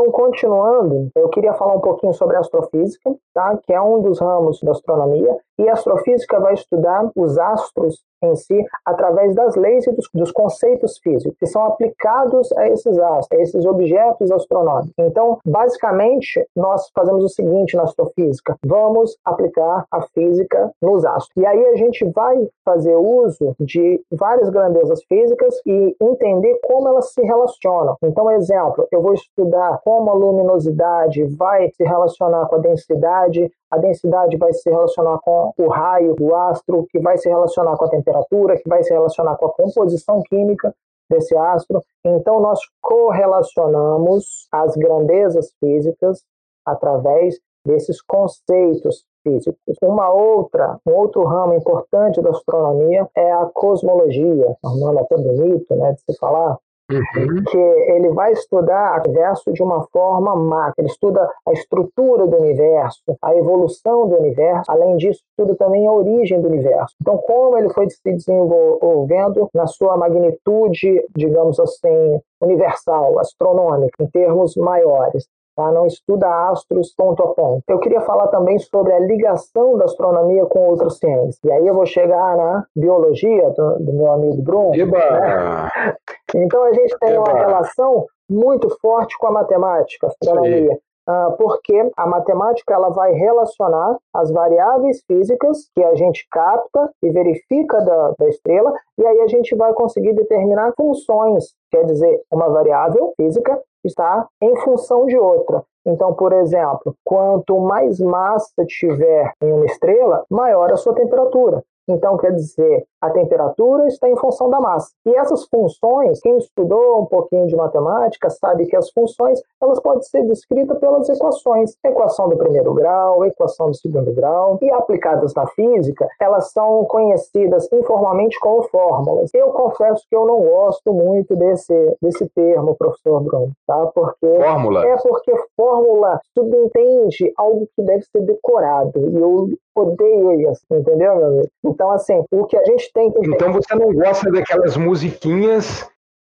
[0.00, 3.58] Então, continuando, eu queria falar um pouquinho sobre astrofísica, tá?
[3.66, 8.34] que é um dos ramos da astronomia, e a astrofísica vai estudar os astros em
[8.36, 13.38] si através das leis e dos, dos, conceitos físicos que são aplicados a esses astros,
[13.38, 14.92] a esses objetos astronômicos.
[14.98, 21.36] Então, basicamente, nós fazemos o seguinte na astrofísica: vamos aplicar a física nos astros.
[21.36, 27.12] E aí a gente vai fazer uso de várias grandezas físicas e entender como elas
[27.12, 27.96] se relacionam.
[28.02, 33.76] Então, exemplo, eu vou estudar como a luminosidade vai se relacionar com a densidade, a
[33.76, 37.88] densidade vai se relacionar com o raio do astro, que vai se relacionar com a
[38.08, 40.74] temperatura, que vai se relacionar com a composição química
[41.10, 41.82] desse astro.
[42.04, 46.22] Então, nós correlacionamos as grandezas físicas
[46.66, 49.76] através desses conceitos físicos.
[49.82, 55.74] Uma outra, um outro ramo importante da astronomia é a cosmologia, um nome até bonito,
[55.74, 56.58] né, de se falar,
[56.90, 57.44] Uhum.
[57.44, 60.74] que ele vai estudar o universo de uma forma macro.
[60.78, 64.70] Ele estuda a estrutura do universo, a evolução do universo.
[64.70, 66.94] Além disso, estuda também a origem do universo.
[67.00, 74.56] Então, como ele foi se desenvolvendo na sua magnitude, digamos assim, universal, astronômica, em termos
[74.56, 75.26] maiores
[75.58, 75.72] tá?
[75.72, 77.62] não estuda astros ponto a ponto.
[77.68, 81.38] Eu queria falar também sobre a ligação da astronomia com outras ciências.
[81.44, 84.70] E aí eu vou chegar na biologia do, do meu amigo Bruno.
[84.70, 84.78] Né?
[86.34, 87.20] Então a gente tem Eba.
[87.20, 90.78] uma relação muito forte com a matemática, a astronomia.
[91.08, 97.08] Uh, porque a matemática ela vai relacionar as variáveis físicas que a gente capta e
[97.08, 102.50] verifica da, da estrela, e aí a gente vai conseguir determinar funções, quer dizer, uma
[102.50, 105.62] variável física está em função de outra.
[105.86, 111.62] Então, por exemplo, quanto mais massa tiver em uma estrela, maior a sua temperatura.
[111.88, 114.90] Então, quer dizer, a temperatura está em função da massa.
[115.06, 120.02] E essas funções, quem estudou um pouquinho de matemática sabe que as funções elas podem
[120.02, 121.74] ser descritas pelas equações.
[121.84, 124.58] Equação do primeiro grau, equação do segundo grau.
[124.60, 129.30] E aplicadas na física, elas são conhecidas informalmente como fórmulas.
[129.34, 133.86] Eu confesso que eu não gosto muito desse, desse termo, professor Bruno, tá?
[133.94, 134.86] Porque fórmula.
[134.86, 138.98] É porque fórmula subentende algo que deve ser decorado.
[138.98, 139.48] E eu
[139.80, 141.48] odeio isso, entendeu, meu amigo?
[141.64, 143.26] Então, assim, o que a gente tem que.
[143.28, 145.88] Então você não gosta daquelas musiquinhas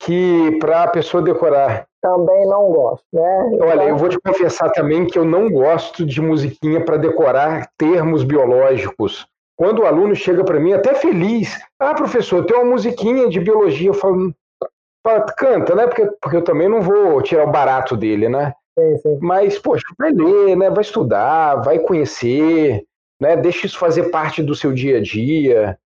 [0.02, 1.86] que para a pessoa decorar?
[2.02, 3.60] Também não gosto, né?
[3.62, 8.24] Olha, eu vou te confessar também que eu não gosto de musiquinha para decorar termos
[8.24, 9.28] biológicos.
[9.56, 13.90] Quando o aluno chega para mim, até feliz, ah, professor, tem uma musiquinha de biologia,
[13.90, 14.34] eu falo,
[15.06, 15.86] fala, canta, né?
[15.86, 18.54] Porque, porque eu também não vou tirar o barato dele, né?
[18.78, 19.20] Sim, sim.
[19.22, 20.72] Mas, poxa, vai ler, né?
[20.72, 22.84] Vai estudar, vai conhecer,
[23.22, 23.38] né?
[23.38, 25.80] Deixa isso fazer parte do seu dia a dia.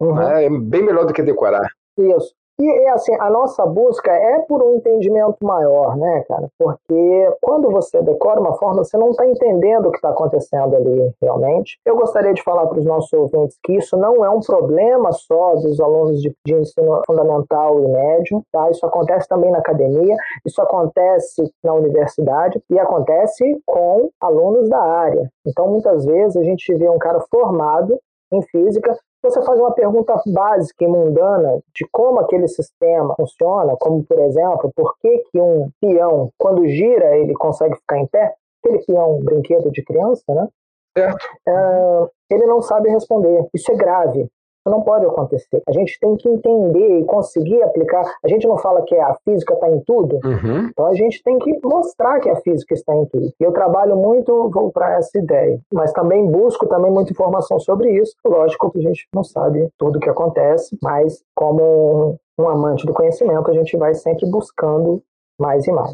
[0.00, 0.14] Uhum.
[0.14, 0.44] Né?
[0.44, 1.68] É bem melhor do que decorar.
[1.98, 2.37] Isso.
[2.60, 6.48] E, assim, a nossa busca é por um entendimento maior, né, cara?
[6.58, 11.12] Porque quando você decora uma forma, você não está entendendo o que está acontecendo ali
[11.22, 11.78] realmente.
[11.86, 15.54] Eu gostaria de falar para os nossos ouvintes que isso não é um problema só
[15.54, 18.68] dos alunos de, de ensino fundamental e médio, tá?
[18.70, 25.30] Isso acontece também na academia, isso acontece na universidade e acontece com alunos da área.
[25.46, 27.96] Então, muitas vezes a gente vê um cara formado
[28.32, 34.04] em física você faz uma pergunta básica e mundana de como aquele sistema funciona, como
[34.04, 38.34] por exemplo, por que, que um peão, quando gira, ele consegue ficar em pé?
[38.62, 40.48] Aquele peão brinquedo de criança, né?
[40.96, 41.26] Certo.
[41.46, 43.46] É, ele não sabe responder.
[43.54, 44.28] Isso é grave.
[44.58, 45.62] Isso não pode acontecer.
[45.68, 48.04] A gente tem que entender e conseguir aplicar.
[48.24, 50.68] A gente não fala que a física está em tudo, uhum.
[50.70, 53.32] então a gente tem que mostrar que a física está em tudo.
[53.40, 58.14] E eu trabalho muito para essa ideia, mas também busco também muita informação sobre isso.
[58.26, 62.92] Lógico que a gente não sabe tudo o que acontece, mas como um amante do
[62.92, 65.02] conhecimento, a gente vai sempre buscando
[65.38, 65.92] mais e mais.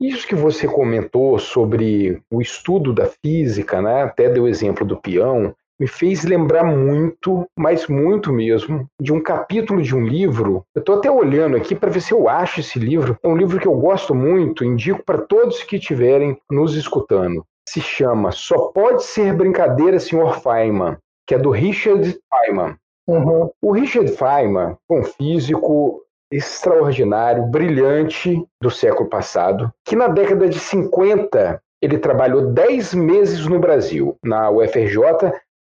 [0.00, 4.02] Isso que você comentou sobre o estudo da física, né?
[4.02, 9.22] até deu o exemplo do peão, me fez lembrar muito, mas muito mesmo, de um
[9.22, 10.64] capítulo de um livro.
[10.74, 13.18] Eu estou até olhando aqui para ver se eu acho esse livro.
[13.22, 17.44] É um livro que eu gosto muito, indico para todos que estiverem nos escutando.
[17.68, 20.40] Se chama Só Pode Ser Brincadeira, Sr.
[20.40, 20.96] Feynman,
[21.26, 22.76] que é do Richard Feynman.
[23.08, 23.50] Uhum.
[23.62, 31.60] O Richard Feynman um físico extraordinário, brilhante do século passado, que na década de 50
[31.80, 35.00] ele trabalhou 10 meses no Brasil, na UFRJ,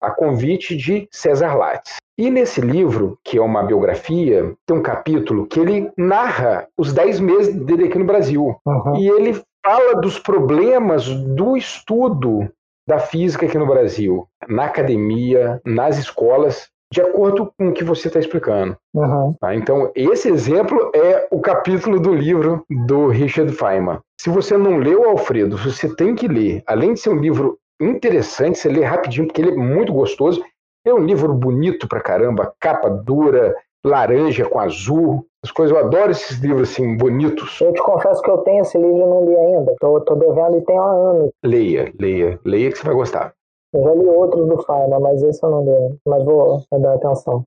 [0.02, 1.96] a convite de César Lattes.
[2.18, 7.20] E nesse livro, que é uma biografia, tem um capítulo que ele narra os 10
[7.20, 8.54] meses dele aqui no Brasil.
[8.66, 8.96] Uhum.
[8.96, 12.50] E ele fala dos problemas do estudo
[12.86, 18.08] da física aqui no Brasil, na academia, nas escolas, de acordo com o que você
[18.08, 18.76] está explicando.
[18.94, 19.34] Uhum.
[19.40, 19.54] Tá?
[19.54, 23.98] Então, esse exemplo é o capítulo do livro do Richard Feynman.
[24.20, 26.62] Se você não leu Alfredo, você tem que ler.
[26.66, 30.42] Além de ser um livro interessante, você lê rapidinho, porque ele é muito gostoso.
[30.84, 33.54] É um livro bonito pra caramba, capa dura,
[33.84, 35.76] laranja com azul, as coisas.
[35.76, 37.60] Eu adoro esses livros assim, bonitos.
[37.60, 39.74] Eu te confesso que eu tenho esse livro e não li ainda.
[39.80, 41.30] Tô, tô devendo e tenho há anos.
[41.44, 43.34] Leia, leia, leia que você vai gostar.
[43.72, 45.98] Eu já li outros do Feynman, mas esse eu não li.
[46.06, 47.44] Mas vou, vou dar atenção.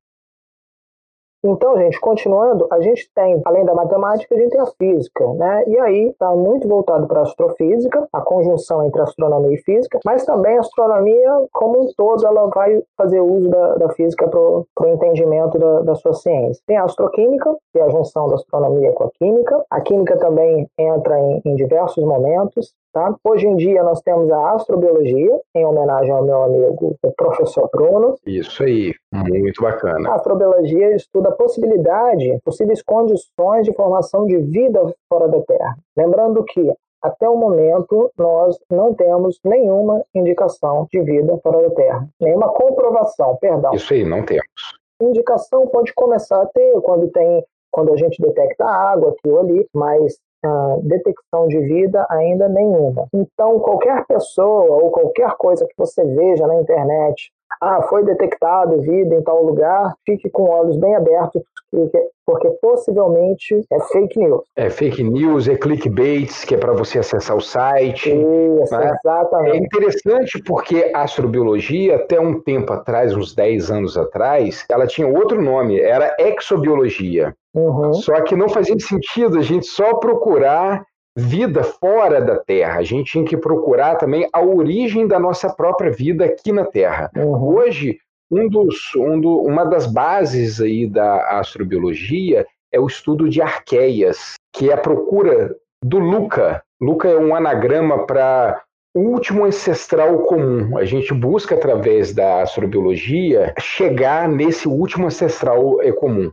[1.48, 5.64] Então, gente, continuando, a gente tem, além da matemática, a gente tem a física, né?
[5.68, 10.26] E aí está muito voltado para a astrofísica, a conjunção entre astronomia e física, mas
[10.26, 14.66] também a astronomia, como um todo, ela vai fazer uso da, da física para o
[14.88, 16.64] entendimento da, da sua ciência.
[16.66, 19.64] Tem a astroquímica, que é a junção da astronomia com a química.
[19.70, 22.74] A química também entra em, em diversos momentos.
[22.96, 23.14] Tá?
[23.26, 28.16] Hoje em dia nós temos a astrobiologia, em homenagem ao meu amigo o professor Bruno.
[28.26, 30.12] Isso aí, muito bacana.
[30.12, 34.80] A astrobiologia estuda a possibilidade, possíveis condições de formação de vida
[35.10, 35.76] fora da Terra.
[35.98, 36.72] Lembrando que
[37.04, 42.08] até o momento, nós não temos nenhuma indicação de vida fora da Terra.
[42.22, 43.74] Nenhuma comprovação, perdão.
[43.74, 44.46] Isso aí, não temos.
[45.02, 47.44] Indicação pode começar a ter quando tem
[47.76, 53.08] quando a gente detecta água aqui ou ali, mas uh, detecção de vida ainda nenhuma.
[53.14, 57.32] Então, qualquer pessoa ou qualquer coisa que você veja na internet,
[57.62, 61.42] ah, foi detectado vida em tal lugar, fique com olhos bem abertos,
[62.26, 64.44] porque possivelmente é fake news.
[64.56, 68.10] É fake news, é clickbait, que é para você acessar o site.
[68.10, 68.94] Isso, né?
[68.94, 69.58] exatamente.
[69.58, 75.08] É interessante porque a astrobiologia, até um tempo atrás, uns 10 anos atrás, ela tinha
[75.08, 77.36] outro nome, era exobiologia.
[77.54, 77.94] Uhum.
[77.94, 80.84] Só que não fazia sentido a gente só procurar
[81.16, 82.80] vida fora da Terra.
[82.80, 87.10] A gente tinha que procurar também a origem da nossa própria vida aqui na Terra.
[87.16, 87.56] Uhum.
[87.56, 88.00] Hoje,
[88.30, 94.34] um dos, um do, uma das bases aí da astrobiologia é o estudo de arqueias,
[94.54, 96.62] que é a procura do Luca.
[96.82, 98.62] Luca é um anagrama para
[98.96, 100.78] último ancestral comum.
[100.78, 106.32] A gente busca, através da astrobiologia, chegar nesse último ancestral é, comum.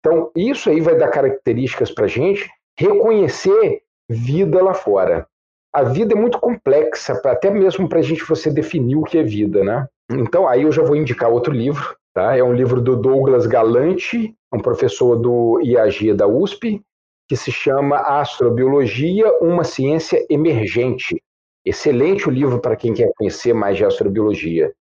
[0.00, 5.26] Então, isso aí vai dar características para a gente reconhecer vida lá fora.
[5.72, 9.22] A vida é muito complexa, até mesmo para a gente você definir o que é
[9.22, 9.88] vida, né?
[10.10, 12.36] Então, aí eu já vou indicar outro livro, tá?
[12.36, 16.80] É um livro do Douglas Galante, um professor do IAG da USP,
[17.28, 21.20] que se chama Astrobiologia, uma ciência emergente.
[21.64, 24.72] Excelente o livro para quem quer conhecer mais de astrobiologia.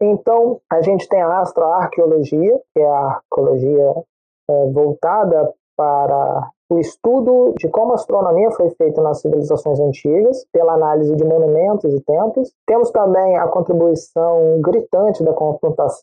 [0.00, 3.94] Então, a gente tem a astroarqueologia, que é a arqueologia
[4.48, 10.74] é, voltada para o estudo de como a astronomia foi feita nas civilizações antigas, pela
[10.74, 12.52] análise de monumentos e templos.
[12.66, 15.32] Temos também a contribuição gritante da,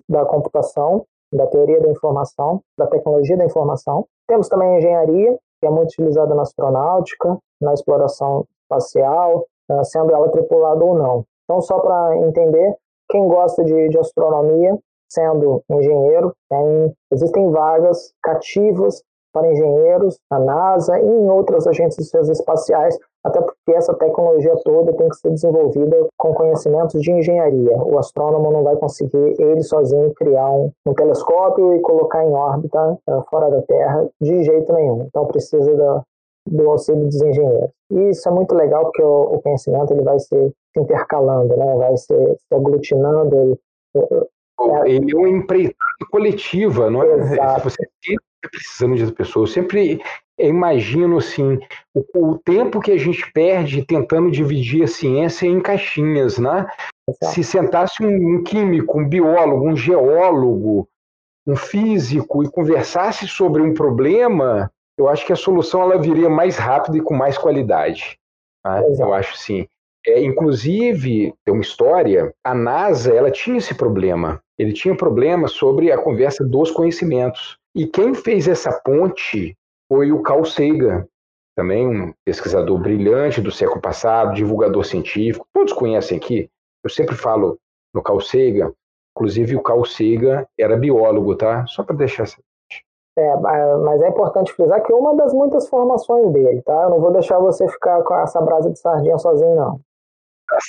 [0.09, 4.05] da computação, da teoria da informação, da tecnologia da informação.
[4.27, 10.13] Temos também a engenharia, que é muito utilizada na astronáutica, na exploração espacial, eh, sendo
[10.13, 11.25] ela tripulada ou não.
[11.43, 12.75] Então, só para entender,
[13.09, 14.77] quem gosta de, de astronomia,
[15.09, 19.03] sendo engenheiro, tem, existem vagas cativas
[19.33, 25.09] para engenheiros na NASA e em outras agências espaciais, até porque essa tecnologia toda tem
[25.09, 27.77] que ser desenvolvida com conhecimentos de engenharia.
[27.77, 32.97] O astrônomo não vai conseguir ele sozinho criar um, um telescópio e colocar em órbita
[33.09, 35.05] uh, fora da Terra de jeito nenhum.
[35.07, 36.03] Então precisa da,
[36.47, 37.71] do auxílio dos engenheiros.
[37.91, 41.75] E isso é muito legal porque o, o conhecimento ele vai se intercalando, né?
[41.75, 43.35] vai se, se aglutinando.
[43.35, 43.59] Ele,
[44.85, 45.75] ele é uma empreitada
[46.11, 47.13] coletiva, não é?
[47.13, 47.69] Exato.
[47.69, 47.83] Você
[48.49, 49.49] precisando de pessoas.
[49.49, 50.01] Eu sempre
[50.39, 51.59] imagino assim
[51.93, 56.65] o, o, tempo que a gente perde tentando dividir a ciência em caixinhas, né?
[57.07, 57.33] Exato.
[57.33, 60.87] Se sentasse um, um químico, um biólogo, um geólogo,
[61.45, 66.57] um físico e conversasse sobre um problema, eu acho que a solução ela viria mais
[66.57, 68.17] rápido e com mais qualidade.
[68.65, 68.83] Né?
[68.99, 69.67] Eu acho sim.
[70.05, 74.41] É, inclusive, tem uma história, a NASA ela tinha esse problema.
[74.57, 77.57] Ele tinha problema sobre a conversa dos conhecimentos.
[77.75, 79.57] E quem fez essa ponte
[79.87, 81.07] foi o Carl Sagan,
[81.55, 85.47] também um pesquisador brilhante do século passado, divulgador científico.
[85.53, 86.49] Todos conhecem aqui.
[86.83, 87.57] Eu sempre falo
[87.93, 88.73] no Carl Sagan.
[89.15, 91.65] Inclusive, o Carl Sagan era biólogo, tá?
[91.67, 92.37] Só para deixar essa.
[93.15, 96.83] É, mas é importante frisar que uma das muitas formações dele, tá?
[96.83, 99.79] Eu não vou deixar você ficar com essa brasa de sardinha sozinho, não.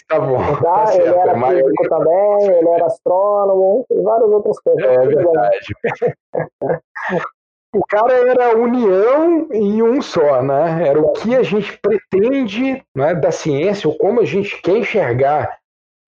[0.08, 0.38] Tá bom.
[0.62, 0.84] Tá?
[0.84, 4.84] Tá ele era físico também, ele era astrônomo e várias outras coisas.
[4.84, 5.74] É verdade.
[7.74, 10.88] o cara era união em um só, né?
[10.88, 15.58] Era o que a gente pretende né, da ciência, ou como a gente quer enxergar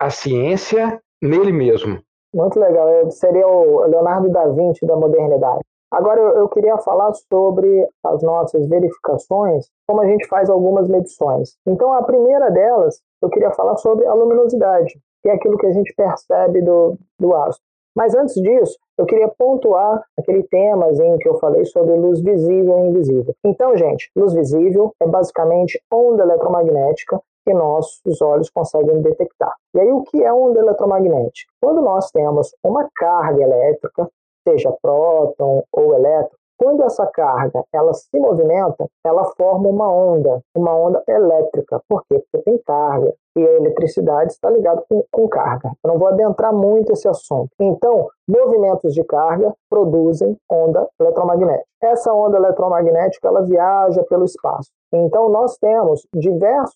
[0.00, 2.00] a ciência nele mesmo.
[2.34, 3.10] Muito legal.
[3.10, 5.60] seria o Leonardo da Vinci da modernidade.
[5.90, 11.56] Agora eu, queria falar sobre as nossas verificações, como a gente faz algumas medições.
[11.66, 15.72] Então a primeira delas, eu queria falar sobre a luminosidade, que é aquilo que a
[15.72, 17.64] gente percebe do, do astro.
[17.96, 22.88] Mas antes disso, eu queria pontuar aquele temazinho que eu falei sobre luz visível e
[22.88, 23.34] invisível.
[23.42, 29.54] Então, gente, luz visível é basicamente onda eletromagnética que nossos olhos conseguem detectar.
[29.74, 31.50] E aí, o que é onda eletromagnética?
[31.62, 34.10] Quando nós temos uma carga elétrica
[34.46, 40.74] seja próton ou elétron, quando essa carga ela se movimenta, ela forma uma onda, uma
[40.74, 41.82] onda elétrica.
[41.88, 42.18] Por quê?
[42.18, 45.70] Porque tem carga e a eletricidade está ligada com, com carga.
[45.84, 47.50] Eu não vou adentrar muito esse assunto.
[47.60, 51.66] Então, movimentos de carga produzem onda eletromagnética.
[51.82, 54.70] Essa onda eletromagnética ela viaja pelo espaço.
[54.92, 56.74] Então, nós temos diversos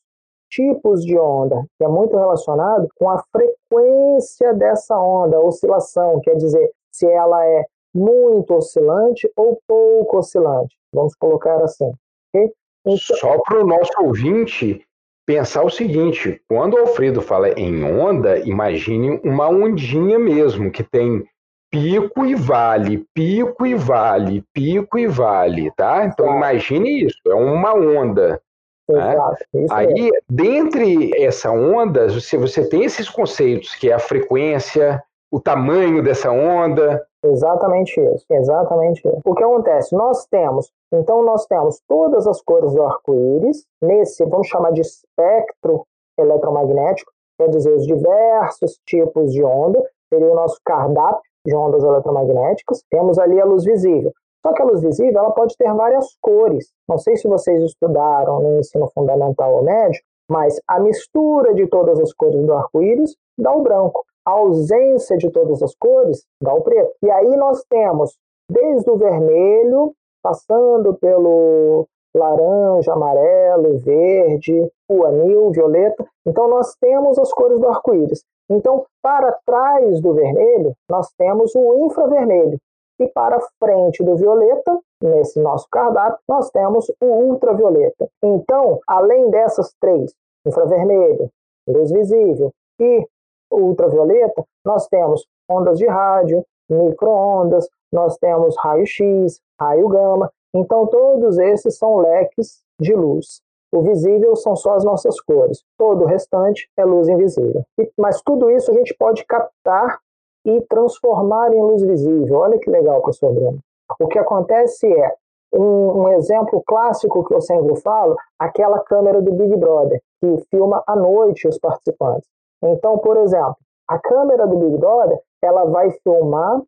[0.51, 6.71] tipos de onda, que é muito relacionado com a frequência dessa onda, oscilação, quer dizer,
[7.01, 10.77] se ela é muito oscilante ou pouco oscilante.
[10.95, 11.91] Vamos colocar assim.
[12.29, 12.51] Okay?
[12.87, 13.17] Então...
[13.17, 14.85] Só para o nosso ouvinte
[15.27, 21.25] pensar o seguinte: quando o Alfredo fala em onda, imagine uma ondinha mesmo, que tem
[21.71, 26.05] pico e vale, pico e vale, pico e vale, tá?
[26.05, 26.37] Então tá.
[26.37, 28.41] imagine isso, é uma onda.
[28.89, 29.13] Né?
[29.13, 29.67] Exato, né?
[29.71, 36.03] Aí, dentre essa onda, você, você tem esses conceitos, que é a frequência, o tamanho
[36.03, 37.05] dessa onda.
[37.23, 39.21] Exatamente isso, exatamente isso.
[39.25, 39.95] O que acontece?
[39.95, 45.85] Nós temos, então nós temos todas as cores do arco-íris nesse, vamos chamar de espectro
[46.19, 52.83] eletromagnético, quer dizer, os diversos tipos de onda, seria o nosso cardápio de ondas eletromagnéticas.
[52.91, 54.13] Temos ali a luz visível.
[54.45, 56.71] Só que a luz visível ela pode ter várias cores.
[56.89, 61.99] Não sei se vocês estudaram no ensino fundamental ou médio, mas a mistura de todas
[62.01, 66.63] as cores do arco-íris dá o branco a ausência de todas as cores dá o
[66.63, 66.93] preto.
[67.03, 68.17] E aí nós temos
[68.51, 76.05] desde o vermelho, passando pelo laranja, amarelo, verde, o anil, violeta.
[76.27, 78.25] Então nós temos as cores do arco-íris.
[78.51, 82.59] Então, para trás do vermelho, nós temos o infravermelho.
[82.99, 88.09] E para frente do violeta, nesse nosso cardápio, nós temos o ultravioleta.
[88.23, 90.13] Então, além dessas três,
[90.45, 91.31] infravermelho,
[91.69, 92.51] luz visível
[92.81, 93.07] e
[93.51, 100.31] ultravioleta, nós temos ondas de rádio, microondas, nós temos raio-x, raio gama.
[100.55, 103.41] Então, todos esses são leques de luz.
[103.73, 105.63] O visível são só as nossas cores.
[105.79, 107.63] Todo o restante é luz invisível.
[107.97, 110.01] Mas tudo isso a gente pode captar
[110.45, 112.39] e transformar em luz visível.
[112.39, 113.59] Olha que legal, professor Bruno.
[114.01, 115.15] O que acontece é,
[115.53, 120.83] um, um, exemplo clássico que eu sempre falo, aquela câmera do Big Brother, que filma
[120.87, 122.29] à noite os participantes.
[122.63, 123.57] Então, por exemplo,
[123.89, 126.61] a câmera do Big Brother ela vai filmar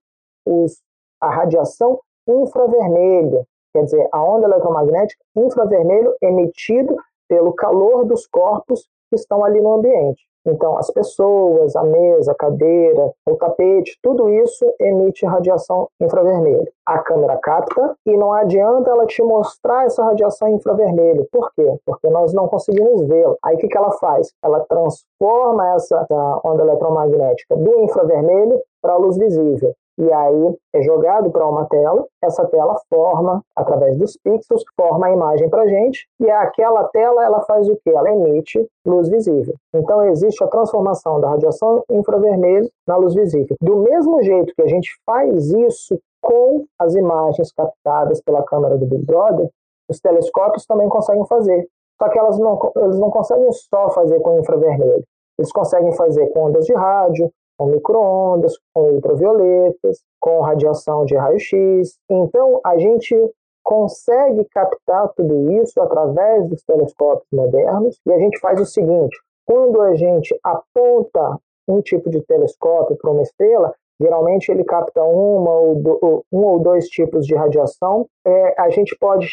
[0.46, 0.82] os
[1.20, 6.96] a radiação infravermelho, quer dizer, a onda eletromagnética infravermelho emitido
[7.28, 10.26] pelo calor dos corpos que estão ali no ambiente.
[10.46, 16.68] Então, as pessoas, a mesa, a cadeira, o tapete, tudo isso emite radiação infravermelho.
[16.84, 21.26] A câmera capta e não adianta ela te mostrar essa radiação infravermelho.
[21.30, 21.76] Por quê?
[21.86, 23.36] Porque nós não conseguimos vê-la.
[23.44, 24.32] Aí o que, que ela faz?
[24.42, 26.06] Ela transforma essa
[26.44, 32.06] onda eletromagnética do infravermelho para a luz visível e aí é jogado para uma tela.
[32.22, 37.24] Essa tela forma, através dos pixels, forma a imagem para a gente e aquela tela
[37.24, 37.90] ela faz o que?
[37.90, 39.54] Ela emite luz visível.
[39.74, 43.56] Então existe a transformação da radiação infravermelho na luz visível.
[43.60, 48.86] Do mesmo jeito que a gente faz isso com as imagens captadas pela câmera do
[48.86, 49.48] Big Brother,
[49.88, 51.68] os telescópios também conseguem fazer.
[52.00, 55.04] Só que elas não, eles não conseguem só fazer com infravermelho.
[55.38, 61.98] Eles conseguem fazer com ondas de rádio, com microondas, com ultravioletas, com radiação de raio-x.
[62.10, 63.14] Então, a gente
[63.62, 69.80] consegue captar tudo isso através dos telescópios modernos e a gente faz o seguinte: quando
[69.80, 71.38] a gente aponta
[71.68, 76.58] um tipo de telescópio para uma estrela, geralmente ele capta uma ou do, um ou
[76.58, 78.06] dois tipos de radiação.
[78.26, 79.28] É, a gente pode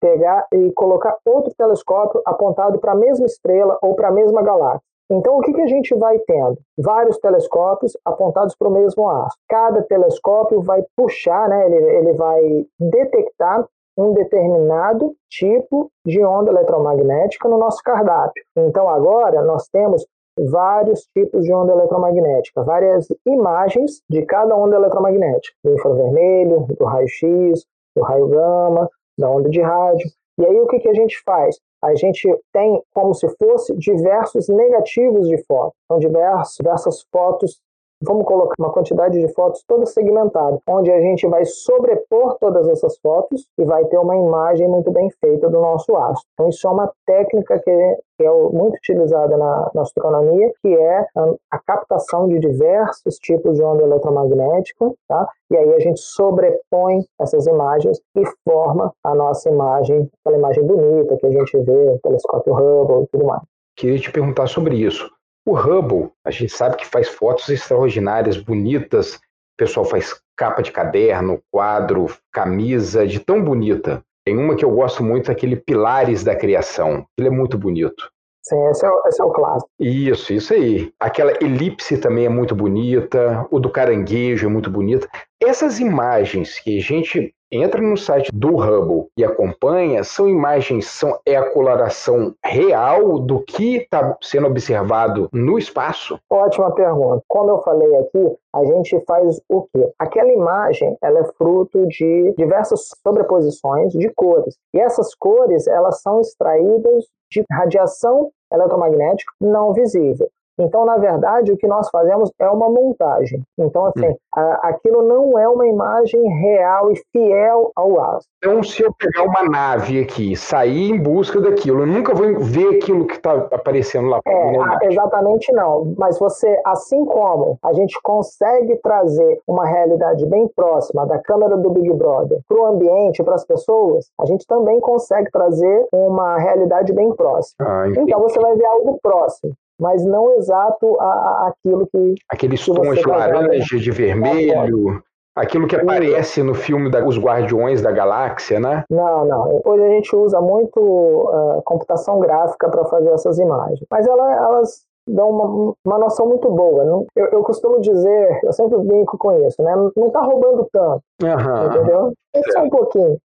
[0.00, 4.93] pegar e colocar outro telescópio apontado para a mesma estrela ou para a mesma galáxia.
[5.10, 6.58] Então, o que, que a gente vai tendo?
[6.78, 9.38] Vários telescópios apontados para o mesmo astro.
[9.48, 17.48] Cada telescópio vai puxar, né, ele, ele vai detectar um determinado tipo de onda eletromagnética
[17.48, 18.42] no nosso cardápio.
[18.56, 20.04] Então, agora nós temos
[20.38, 27.64] vários tipos de onda eletromagnética, várias imagens de cada onda eletromagnética, do infravermelho, do raio-x,
[27.96, 30.08] do raio gama, da onda de rádio.
[30.38, 31.56] E aí o que, que a gente faz?
[31.84, 35.74] a gente tem como se fosse diversos negativos de foto.
[35.84, 37.60] Então, diversos, diversas fotos
[38.04, 42.96] vamos colocar uma quantidade de fotos toda segmentada, onde a gente vai sobrepor todas essas
[42.98, 46.26] fotos e vai ter uma imagem muito bem feita do nosso astro.
[46.34, 50.68] Então, isso é uma técnica que é, que é muito utilizada na, na, astronomia, que
[50.74, 55.28] é a, a, captação de diversos tipos de onda eletromagnética, tá?
[55.50, 61.16] E aí a gente sobrepõe essas imagens e forma a nossa imagem, aquela imagem bonita
[61.16, 63.42] que a gente vê no telescópio Hubble e tudo mais.
[63.76, 65.10] Queria te perguntar sobre isso.
[65.46, 69.16] O Hubble, a gente sabe que faz fotos extraordinárias, bonitas.
[69.16, 74.02] O pessoal faz capa de caderno, quadro, camisa, de tão bonita.
[74.24, 77.06] Tem uma que eu gosto muito, aquele Pilares da Criação.
[77.18, 78.10] Ele é muito bonito.
[78.42, 79.70] Sim, esse é, o, esse é o clássico.
[79.78, 80.92] Isso, isso aí.
[80.98, 85.08] Aquela elipse também é muito bonita, o do caranguejo é muito bonita.
[85.42, 91.18] Essas imagens que a gente entra no site do Hubble e acompanha, são imagens, são,
[91.26, 96.18] é a coloração real do que está sendo observado no espaço?
[96.30, 97.22] Ótima pergunta.
[97.28, 99.92] Como eu falei aqui, a gente faz o quê?
[99.98, 104.56] Aquela imagem, ela é fruto de diversas sobreposições de cores.
[104.72, 110.28] E essas cores, elas são extraídas de radiação eletromagnética não visível.
[110.58, 113.42] Então, na verdade, o que nós fazemos é uma montagem.
[113.58, 114.16] Então, assim, hum.
[114.34, 118.28] a, aquilo não é uma imagem real e fiel ao astro.
[118.38, 122.76] Então, se eu pegar uma nave aqui, sair em busca daquilo, eu nunca vou ver
[122.76, 124.20] aquilo que está aparecendo lá.
[124.26, 125.94] É, exatamente não.
[125.98, 131.70] Mas você, assim como a gente consegue trazer uma realidade bem próxima da câmera do
[131.70, 136.92] Big Brother para o ambiente, para as pessoas, a gente também consegue trazer uma realidade
[136.92, 137.66] bem próxima.
[137.66, 142.14] Ah, então, você vai ver algo próximo mas não exato a, a aquilo que.
[142.30, 145.02] Aqueles tons de laranja, de vermelho.
[145.36, 148.84] Aquilo que aparece no filme da, Os Guardiões da Galáxia, né?
[148.88, 149.60] Não, não.
[149.64, 153.80] Hoje a gente usa muito uh, computação gráfica para fazer essas imagens.
[153.90, 156.84] Mas ela, elas dão uma, uma noção muito boa.
[156.84, 159.74] Não, eu, eu, costumo dizer, eu sempre brinco com isso, né?
[159.96, 161.02] Não está roubando tanto.
[161.22, 161.66] Uhum.
[161.66, 162.12] Entendeu?
[162.34, 163.18] É só um pouquinho.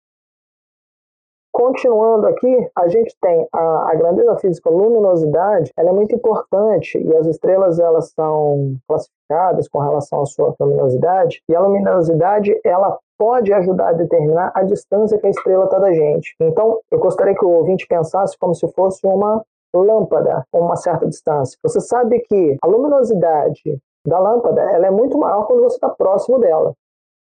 [1.59, 6.97] Continuando aqui, a gente tem a, a grandeza física, a luminosidade, ela é muito importante
[6.97, 12.97] e as estrelas elas são classificadas com relação à sua luminosidade e a luminosidade ela
[13.19, 16.33] pode ajudar a determinar a distância que a estrela está da gente.
[16.41, 19.43] Então, eu gostaria que o ouvinte pensasse como se fosse uma
[19.75, 21.59] lâmpada uma certa distância.
[21.65, 26.39] Você sabe que a luminosidade da lâmpada ela é muito maior quando você está próximo
[26.39, 26.73] dela.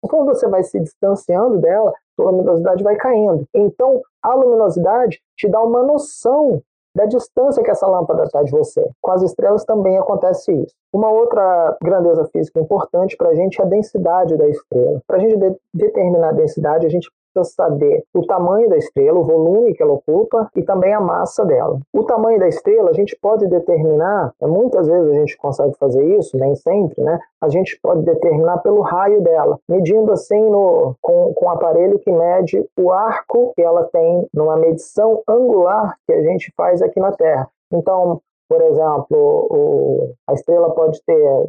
[0.03, 3.45] Quando você vai se distanciando dela, a luminosidade vai caindo.
[3.55, 6.61] Então, a luminosidade te dá uma noção
[6.97, 8.83] da distância que essa lâmpada está de você.
[9.01, 10.75] Com as estrelas também acontece isso.
[10.93, 15.01] Uma outra grandeza física importante para a gente é a densidade da estrela.
[15.07, 19.19] Para a gente de determinar a densidade, a gente precisa saber o tamanho da estrela,
[19.19, 21.79] o volume que ela ocupa e também a massa dela.
[21.93, 26.37] O tamanho da estrela a gente pode determinar, muitas vezes a gente consegue fazer isso,
[26.37, 27.19] nem sempre, né?
[27.41, 32.11] A gente pode determinar pelo raio dela, medindo assim no, com, com um aparelho que
[32.11, 37.13] mede o arco que ela tem numa medição angular que a gente faz aqui na
[37.13, 37.49] Terra.
[37.73, 39.07] Então, por exemplo,
[39.51, 41.47] o, a estrela pode ter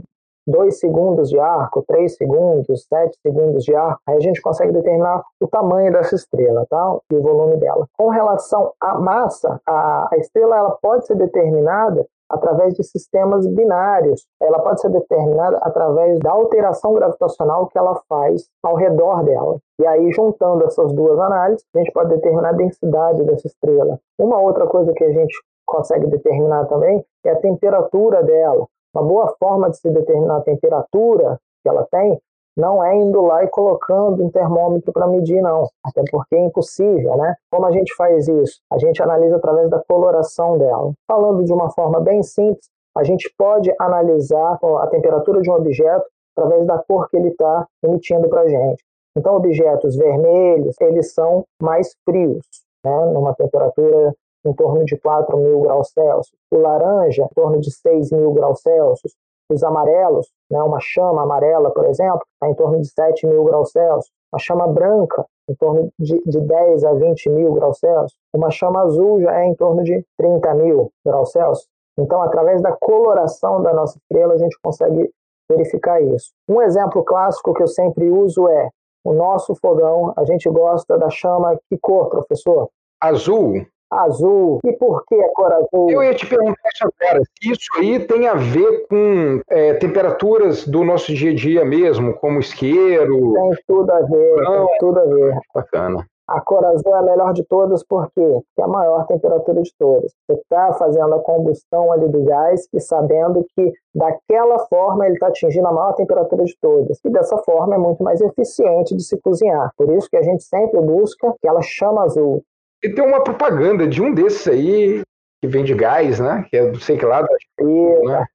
[0.47, 5.23] 2 segundos de arco, 3 segundos, 7 segundos de arco, aí a gente consegue determinar
[5.41, 6.97] o tamanho dessa estrela tá?
[7.11, 7.85] e o volume dela.
[7.97, 14.25] Com relação à massa, a, a estrela ela pode ser determinada através de sistemas binários.
[14.41, 19.57] Ela pode ser determinada através da alteração gravitacional que ela faz ao redor dela.
[19.79, 23.99] E aí, juntando essas duas análises, a gente pode determinar a densidade dessa estrela.
[24.19, 25.35] Uma outra coisa que a gente
[25.65, 28.65] consegue determinar também é a temperatura dela.
[28.93, 32.19] Uma boa forma de se determinar a temperatura que ela tem
[32.57, 35.67] não é indo lá e colocando um termômetro para medir, não.
[35.85, 37.35] Até porque é impossível, né?
[37.51, 38.59] Como a gente faz isso?
[38.73, 40.91] A gente analisa através da coloração dela.
[41.07, 42.65] Falando de uma forma bem simples,
[42.97, 47.67] a gente pode analisar a temperatura de um objeto através da cor que ele está
[47.83, 48.83] emitindo para a gente.
[49.15, 52.45] Então, objetos vermelhos, eles são mais frios,
[52.83, 53.05] né?
[53.13, 54.13] numa temperatura
[54.47, 58.61] em torno de 4 mil graus Celsius, o laranja em torno de 6 mil graus
[58.61, 59.13] Celsius,
[59.49, 63.71] os amarelos, né, uma chama amarela, por exemplo, está em torno de 7 mil graus
[63.71, 68.49] Celsius, uma chama branca em torno de, de 10 a 20 mil graus Celsius, uma
[68.49, 71.67] chama azul já é em torno de 30 mil graus Celsius.
[71.97, 75.09] Então, através da coloração da nossa estrela, a gente consegue
[75.49, 76.31] verificar isso.
[76.47, 78.69] Um exemplo clássico que eu sempre uso é
[79.03, 80.13] o nosso fogão.
[80.15, 82.69] A gente gosta da chama que cor, professor?
[83.01, 84.59] Azul azul.
[84.65, 85.89] E por que a cor azul?
[85.91, 87.21] Eu ia te perguntar isso agora.
[87.41, 92.13] Se isso aí tem a ver com é, temperaturas do nosso dia a dia mesmo,
[92.15, 93.33] como isqueiro.
[93.33, 94.67] Tem tudo a ver, Não.
[94.67, 95.37] tem tudo a ver.
[95.53, 96.05] Bacana.
[96.27, 98.19] A cor azul é a melhor de todas porque
[98.59, 100.11] é a maior temperatura de todas.
[100.27, 105.27] Você está fazendo a combustão ali do gás e sabendo que daquela forma ele está
[105.27, 106.99] atingindo a maior temperatura de todas.
[107.05, 109.71] E dessa forma é muito mais eficiente de se cozinhar.
[109.77, 112.43] Por isso que a gente sempre busca aquela chama azul.
[112.87, 115.01] E tem uma propaganda de um desses aí
[115.41, 116.45] que vende gás, né?
[116.49, 117.27] Que é do sei que lá da,
[117.59, 118.25] e, né?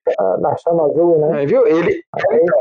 [0.41, 1.43] da chama azul, né?
[1.43, 1.67] É, viu?
[1.67, 2.03] Ele,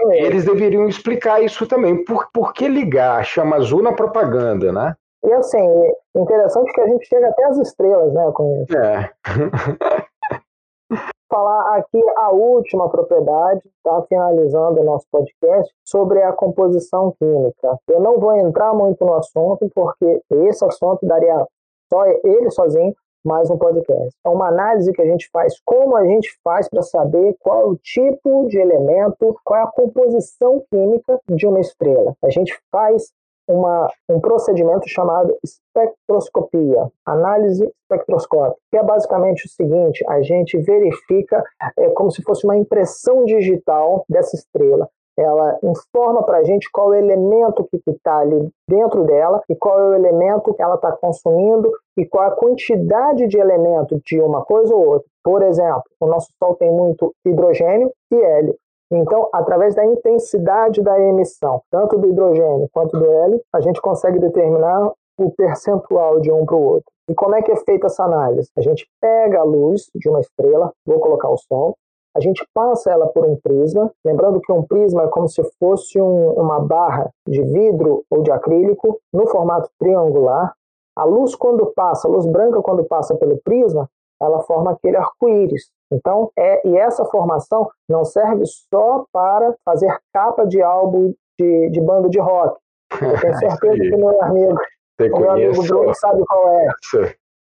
[0.09, 2.01] é eles deveriam explicar isso também.
[2.05, 4.95] Por, por que ligar a chama azul na propaganda, né?
[5.23, 5.67] E assim,
[6.15, 8.31] interessante que a gente chega até as estrelas, né?
[8.33, 8.77] Com isso.
[8.77, 9.11] É.
[11.29, 14.01] Falar aqui a última propriedade, tá?
[14.07, 17.77] Finalizando o nosso podcast, sobre a composição química.
[17.89, 21.45] Eu não vou entrar muito no assunto, porque esse assunto daria
[21.91, 24.15] só ele sozinho, mais um podcast.
[24.25, 27.75] É uma análise que a gente faz, como a gente faz para saber qual o
[27.75, 32.15] tipo de elemento, qual é a composição química de uma estrela.
[32.23, 33.11] A gente faz
[33.47, 41.43] uma, um procedimento chamado espectroscopia, análise espectroscópica, que é basicamente o seguinte: a gente verifica
[41.77, 46.93] é, como se fosse uma impressão digital dessa estrela ela informa para a gente qual
[46.93, 50.75] é o elemento que está ali dentro dela e qual é o elemento que ela
[50.75, 55.07] está consumindo e qual é a quantidade de elemento de uma coisa ou outra.
[55.23, 58.55] Por exemplo, o nosso Sol tem muito hidrogênio e hélio.
[58.91, 64.19] Então, através da intensidade da emissão, tanto do hidrogênio quanto do hélio, a gente consegue
[64.19, 66.91] determinar o percentual de um para o outro.
[67.09, 68.49] E como é que é feita essa análise?
[68.57, 71.75] A gente pega a luz de uma estrela, vou colocar o Sol,
[72.15, 75.99] a gente passa ela por um prisma, lembrando que um prisma é como se fosse
[75.99, 80.53] um, uma barra de vidro ou de acrílico no formato triangular.
[80.95, 83.89] A luz quando passa, a luz branca quando passa pelo prisma,
[84.21, 85.71] ela forma aquele arco-íris.
[85.91, 91.81] Então, é, e essa formação não serve só para fazer capa de álbum de, de
[91.81, 92.59] banda de rock.
[93.01, 94.55] Eu tenho certeza que meu amigo,
[94.99, 96.67] meu amigo Bruno sabe qual é.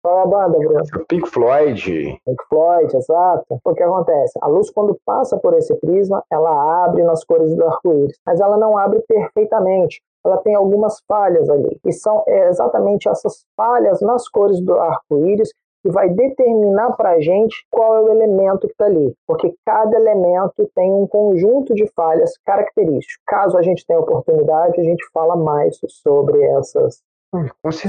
[0.07, 0.83] Qual é a banda, Bruno?
[1.09, 2.17] Pink Floyd.
[2.25, 3.59] Pink Floyd, exato.
[3.61, 4.39] O que acontece?
[4.41, 8.55] A luz, quando passa por esse prisma, ela abre nas cores do arco-íris, mas ela
[8.55, 10.01] não abre perfeitamente.
[10.25, 11.77] Ela tem algumas falhas ali.
[11.85, 15.51] E são exatamente essas falhas nas cores do arco-íris
[15.83, 19.97] que vai determinar para a gente qual é o elemento que está ali, porque cada
[19.97, 23.21] elemento tem um conjunto de falhas características.
[23.27, 27.01] Caso a gente tenha oportunidade, a gente fala mais sobre essas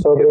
[0.02, 0.26] sobre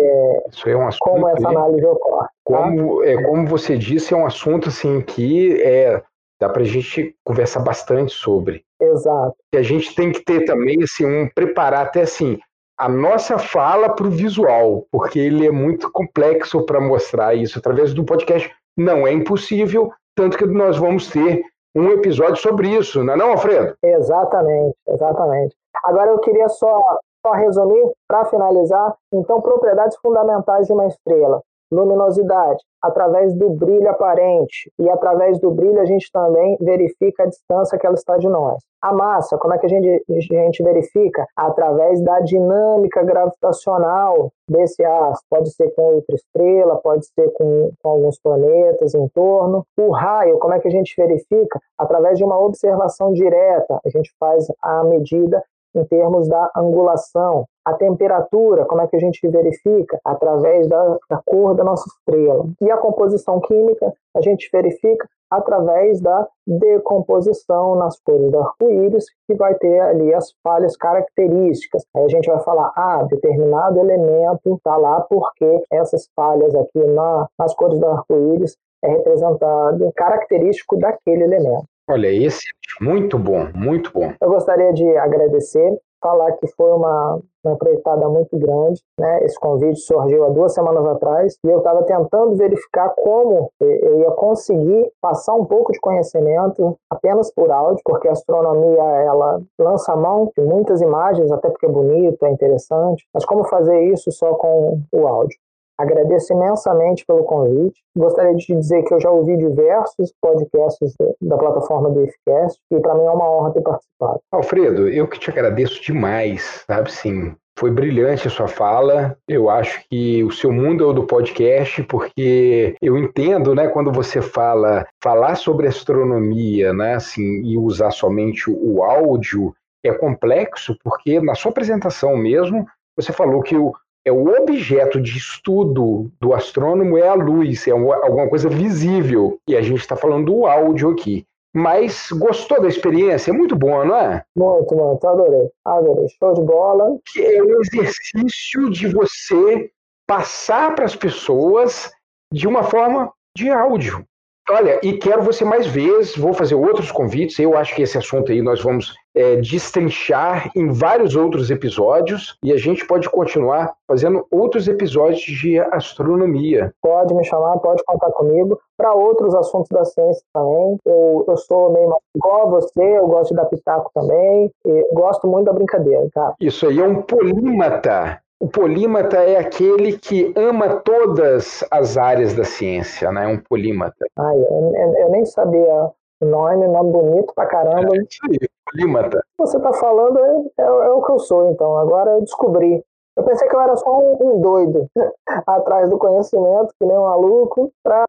[0.50, 2.28] Isso é um assunto como essa análise ocorre.
[2.28, 2.32] Tá?
[2.44, 6.02] Como, é, como você disse, é um assunto assim que é,
[6.40, 8.64] dá para a gente conversar bastante sobre.
[8.80, 9.36] Exato.
[9.54, 12.40] E a gente tem que ter também assim, um preparar até assim
[12.78, 17.92] a nossa fala para o visual, porque ele é muito complexo para mostrar isso através
[17.94, 18.54] do podcast.
[18.78, 21.44] Não é impossível, tanto que nós vamos ter
[21.76, 23.76] um episódio sobre isso, não é não, Alfredo?
[23.84, 25.56] Exatamente, exatamente.
[25.84, 31.42] Agora eu queria só Só resumir, para finalizar, então, propriedades fundamentais de uma estrela
[31.72, 37.78] luminosidade, através do brilho aparente, e através do brilho a gente também verifica a distância
[37.78, 38.64] que ela está de nós.
[38.82, 41.26] A massa, como é que a gente, a gente verifica?
[41.36, 45.26] Através da dinâmica gravitacional desse astro.
[45.30, 49.66] Pode ser com outra estrela, pode ser com, com alguns planetas em torno.
[49.78, 51.60] O raio, como é que a gente verifica?
[51.78, 53.80] Através de uma observação direta.
[53.84, 55.44] A gente faz a medida
[55.80, 57.46] em termos da angulação.
[57.66, 60.00] A temperatura, como é que a gente verifica?
[60.04, 62.46] Através da, da cor da nossa estrela.
[62.62, 69.36] E a composição química, a gente verifica através da decomposição nas cores do arco-íris, que
[69.36, 71.84] vai ter ali as falhas características.
[71.96, 77.28] Aí a gente vai falar, ah, determinado elemento está lá porque essas falhas aqui na,
[77.38, 81.66] nas cores do arco-íris é representado característico daquele elemento.
[81.90, 82.44] Olha, esse
[82.82, 84.12] muito bom, muito bom.
[84.22, 88.82] Eu gostaria de agradecer, falar que foi uma, uma empreitada muito grande.
[89.00, 89.24] Né?
[89.24, 94.12] Esse convite surgiu há duas semanas atrás e eu estava tentando verificar como eu ia
[94.12, 99.96] conseguir passar um pouco de conhecimento apenas por áudio, porque a astronomia ela lança a
[99.96, 104.34] mão de muitas imagens, até porque é bonito, é interessante, mas como fazer isso só
[104.36, 105.38] com o áudio?
[105.78, 107.82] Agradeço imensamente pelo convite.
[107.96, 112.80] Gostaria de te dizer que eu já ouvi diversos podcasts da plataforma do IFCast e
[112.80, 114.20] para mim é uma honra ter participado.
[114.32, 117.36] Alfredo, eu que te agradeço demais, sabe sim.
[117.58, 119.18] Foi brilhante a sua fala.
[119.28, 123.92] Eu acho que o seu mundo é o do podcast, porque eu entendo, né, quando
[123.92, 131.20] você fala falar sobre astronomia, né, assim, e usar somente o áudio é complexo, porque
[131.20, 132.66] na sua apresentação mesmo
[132.96, 133.74] você falou que o,
[134.08, 139.38] é o objeto de estudo do astrônomo é a luz, é alguma coisa visível.
[139.48, 141.26] E a gente está falando do áudio aqui.
[141.54, 143.32] Mas gostou da experiência?
[143.32, 144.24] É muito bom, não é?
[144.36, 145.06] Muito, muito.
[145.08, 145.50] Adorei.
[145.66, 146.08] Adorei.
[146.20, 146.98] Show de bola.
[147.12, 149.70] Que é um exercício de você
[150.08, 151.92] passar para as pessoas
[152.32, 154.06] de uma forma de áudio.
[154.50, 157.38] Olha, e quero você mais vezes, vou fazer outros convites.
[157.38, 162.54] Eu acho que esse assunto aí nós vamos é, destrinchar em vários outros episódios e
[162.54, 166.74] a gente pode continuar fazendo outros episódios de astronomia.
[166.82, 170.78] Pode me chamar, pode contar comigo para outros assuntos da ciência também.
[170.86, 174.50] Eu, eu sou meio igual a você, eu gosto de dar pitaco também,
[174.94, 176.36] gosto muito da brincadeira, cara.
[176.40, 182.44] Isso aí é um polímata o polímata é aquele que ama todas as áreas da
[182.44, 183.28] ciência, né?
[183.28, 184.06] Um polímata.
[184.18, 187.96] Ai, eu, eu, eu nem sabia o nome, nome bonito pra caramba.
[187.96, 189.24] É isso aí, polímata.
[189.40, 191.78] Você tá falando é, é, é, o que eu sou, então.
[191.78, 192.84] Agora eu descobri.
[193.18, 194.88] Eu pensei que eu era só um, um doido
[195.48, 198.06] atrás do conhecimento, que nem um maluco, para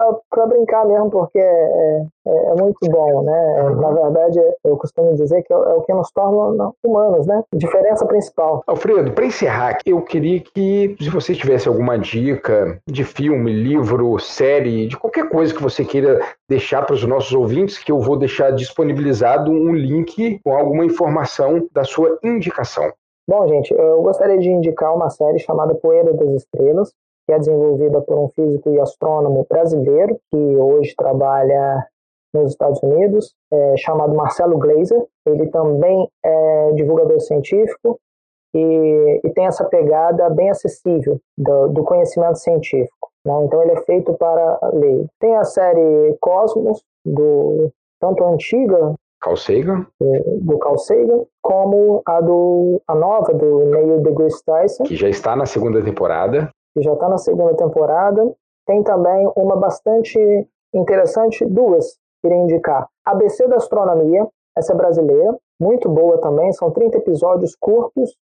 [0.46, 3.58] brincar mesmo, porque é, é, é, muito bom, né?
[3.58, 7.42] É, na verdade, eu costumo dizer que é, é o que nos torna humanos, né?
[7.54, 8.62] Diferença principal.
[8.66, 14.86] Alfredo, para encerrar, eu queria que, se você tivesse alguma dica de filme, livro, série,
[14.86, 18.50] de qualquer coisa que você queira deixar para os nossos ouvintes, que eu vou deixar
[18.50, 22.92] disponibilizado um link com alguma informação da sua indicação.
[23.28, 26.94] Bom, gente, eu gostaria de indicar uma série chamada Poeira das Estrelas,
[27.26, 31.86] que é desenvolvida por um físico e astrônomo brasileiro, que hoje trabalha
[32.32, 35.04] nos Estados Unidos, é, chamado Marcelo Glazer.
[35.26, 38.00] Ele também é divulgador científico
[38.54, 43.10] e, e tem essa pegada bem acessível do, do conhecimento científico.
[43.26, 43.44] Né?
[43.44, 45.06] Então, ele é feito para ler.
[45.20, 47.70] Tem a série Cosmos, do
[48.00, 49.86] tanto antiga Carl Sagan.
[50.00, 54.84] Do Carl Sagan, como a, do, a nova do Neil deGrasse Tyson.
[54.84, 56.50] Que já está na segunda temporada.
[56.74, 58.32] Que já está na segunda temporada.
[58.66, 60.18] Tem também uma bastante
[60.74, 62.86] interessante, duas, queria indicar.
[63.04, 68.14] ABC da Astronomia, essa é brasileira, muito boa também, são 30 episódios curtos,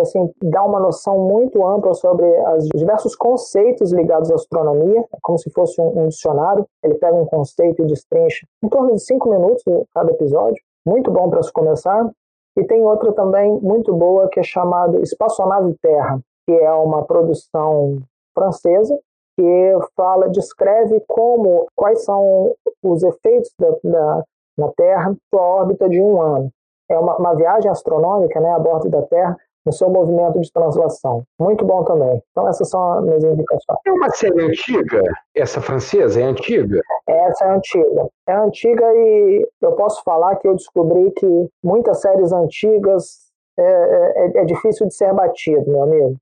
[0.00, 2.26] assim, dá uma noção muito ampla sobre
[2.56, 6.66] os diversos conceitos ligados à astronomia, é como se fosse um, um, dicionário.
[6.82, 9.62] Ele pega um conceito e destrincha em torno de cinco minutos
[9.94, 10.62] cada episódio.
[10.86, 12.10] Muito bom para se começar.
[12.56, 17.98] E tem outra também muito boa que é chamada Espaçonave Terra, que é uma produção
[18.34, 18.98] francesa
[19.36, 24.24] que fala, descreve como, quais são os efeitos da, da
[24.56, 26.50] na Terra sua órbita de um ano.
[26.88, 31.24] É uma, uma viagem astronômica, né, a bordo da Terra, no seu movimento de translação.
[31.40, 32.22] Muito bom também.
[32.30, 33.78] Então, essas são as minhas indicações.
[33.86, 35.02] É uma série antiga?
[35.34, 36.80] Essa francesa é antiga?
[37.08, 38.08] Essa é antiga.
[38.28, 43.24] É antiga e eu posso falar que eu descobri que muitas séries antigas
[43.58, 46.16] é, é, é difícil de ser batido, meu amigo.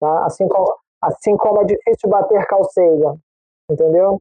[0.00, 0.26] Tá?
[0.26, 0.72] Assim, como,
[1.02, 3.16] assim como é difícil bater calceira.
[3.70, 4.20] Entendeu?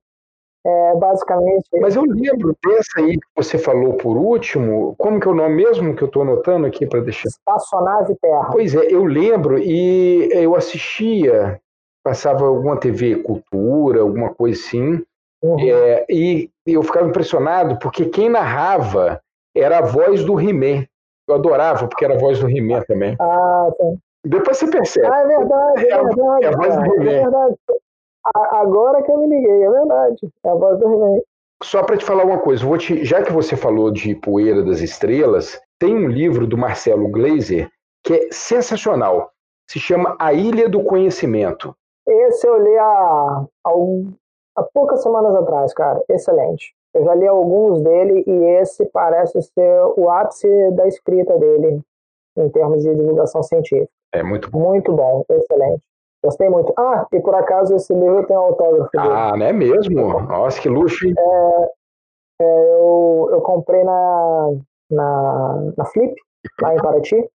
[0.65, 1.69] É, basicamente.
[1.79, 4.95] Mas eu lembro dessa aí que você falou por último.
[4.97, 7.27] Como que é o nome mesmo que eu estou anotando aqui para deixar?
[7.27, 8.49] Espaçonave Terra.
[8.51, 11.61] Pois é, eu lembro e eu assistia,
[12.03, 15.03] passava alguma TV Cultura, alguma coisa assim.
[15.43, 15.59] Uhum.
[15.59, 19.21] É, e eu ficava impressionado porque quem narrava
[19.55, 20.85] era a voz do He-Man.
[21.27, 23.15] Eu adorava, porque era a voz do He-Man também.
[23.19, 23.99] Ah, sim.
[24.25, 25.05] Depois você percebe.
[25.05, 26.43] Ah, é verdade, é, é verdade.
[26.43, 27.11] É a voz do He-Man.
[27.11, 27.55] É verdade.
[28.33, 30.29] Agora que eu me liguei, é verdade.
[30.43, 31.19] É a voz do He-Man.
[31.63, 34.81] Só para te falar uma coisa, vou te, já que você falou de Poeira das
[34.81, 37.69] Estrelas, tem um livro do Marcelo Glazer
[38.03, 39.31] que é sensacional.
[39.69, 41.75] Se chama A Ilha do Conhecimento.
[42.07, 43.71] Esse eu li há, há,
[44.57, 46.03] há poucas semanas atrás, cara.
[46.07, 46.75] Excelente.
[46.93, 51.81] Eu já li alguns dele e esse parece ser o ápice da escrita dele
[52.37, 53.89] em termos de divulgação científica.
[54.13, 54.59] É muito bom.
[54.59, 55.83] Muito bom, excelente.
[56.25, 56.73] Gostei muito.
[56.75, 59.07] Ah, e por acaso esse livro tem um autógrafo dele.
[59.07, 60.21] Ah, não é mesmo?
[60.23, 61.13] Nossa, que luxo, hein?
[61.15, 61.69] É,
[62.41, 64.51] é, eu, eu comprei na,
[64.89, 66.15] na, na Flip,
[66.59, 67.29] lá em Paraty.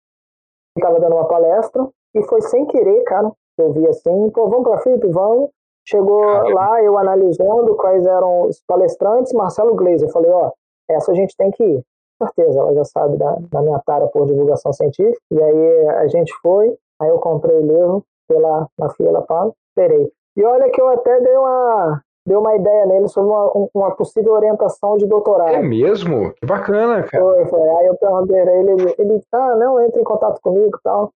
[0.77, 1.85] Estava dando uma palestra
[2.15, 3.29] e foi sem querer, cara.
[3.57, 5.05] Eu vi assim, pô, vamos pra Flip?
[5.07, 5.49] Vamos.
[5.85, 6.21] Chegou
[6.53, 10.07] lá, eu analisando quais eram os palestrantes, Marcelo Gleiser.
[10.07, 10.51] Eu falei, ó,
[10.89, 11.83] essa a gente tem que ir.
[12.19, 15.19] Com certeza, ela já sabe da, da minha tara por divulgação científica.
[15.31, 20.11] E aí a gente foi, aí eu comprei o livro pela, na fila, pá, esperei.
[20.35, 24.33] E olha que eu até dei uma, dei uma ideia nele sobre uma, uma possível
[24.33, 25.55] orientação de doutorado.
[25.55, 26.33] É mesmo?
[26.33, 27.23] Que bacana, cara.
[27.23, 27.69] Foi, foi.
[27.69, 31.11] Aí eu perguntei a ele, ele, ele, ah, não, entre em contato comigo e tal.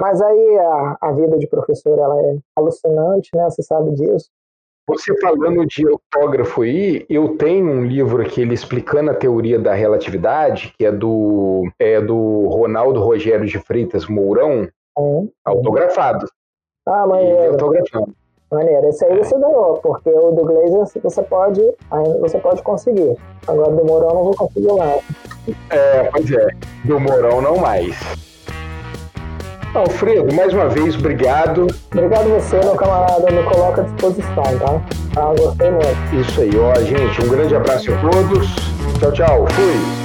[0.00, 3.44] Mas aí a, a vida de professor ela é alucinante, né?
[3.50, 4.30] Você sabe disso.
[4.88, 9.74] Você falando de autógrafo aí, eu tenho um livro aqui ele explicando a teoria da
[9.74, 14.64] relatividade, que é do, é do Ronaldo Rogério de Freitas Mourão,
[14.98, 16.26] é, autografado.
[16.86, 17.52] Ah, maneiro.
[17.52, 18.14] Autografado.
[18.50, 18.88] Maneiro.
[18.88, 19.24] Esse aí é.
[19.24, 21.62] você ganhou, porque o do Glazer você pode,
[22.20, 23.16] você pode conseguir.
[23.46, 25.02] Agora do Mourão não vou conseguir mais.
[25.70, 26.48] É, pois é.
[26.84, 27.96] Do Mourão não mais.
[29.74, 31.66] Alfredo, mais uma vez, obrigado.
[31.90, 33.30] Obrigado você, meu camarada.
[33.30, 34.82] Me coloca à disposição, tá?
[35.16, 36.14] Ah, gostei muito.
[36.20, 37.24] Isso aí, ó, gente.
[37.24, 38.54] Um grande abraço a todos.
[39.00, 39.46] Tchau, tchau.
[39.52, 40.01] Fui.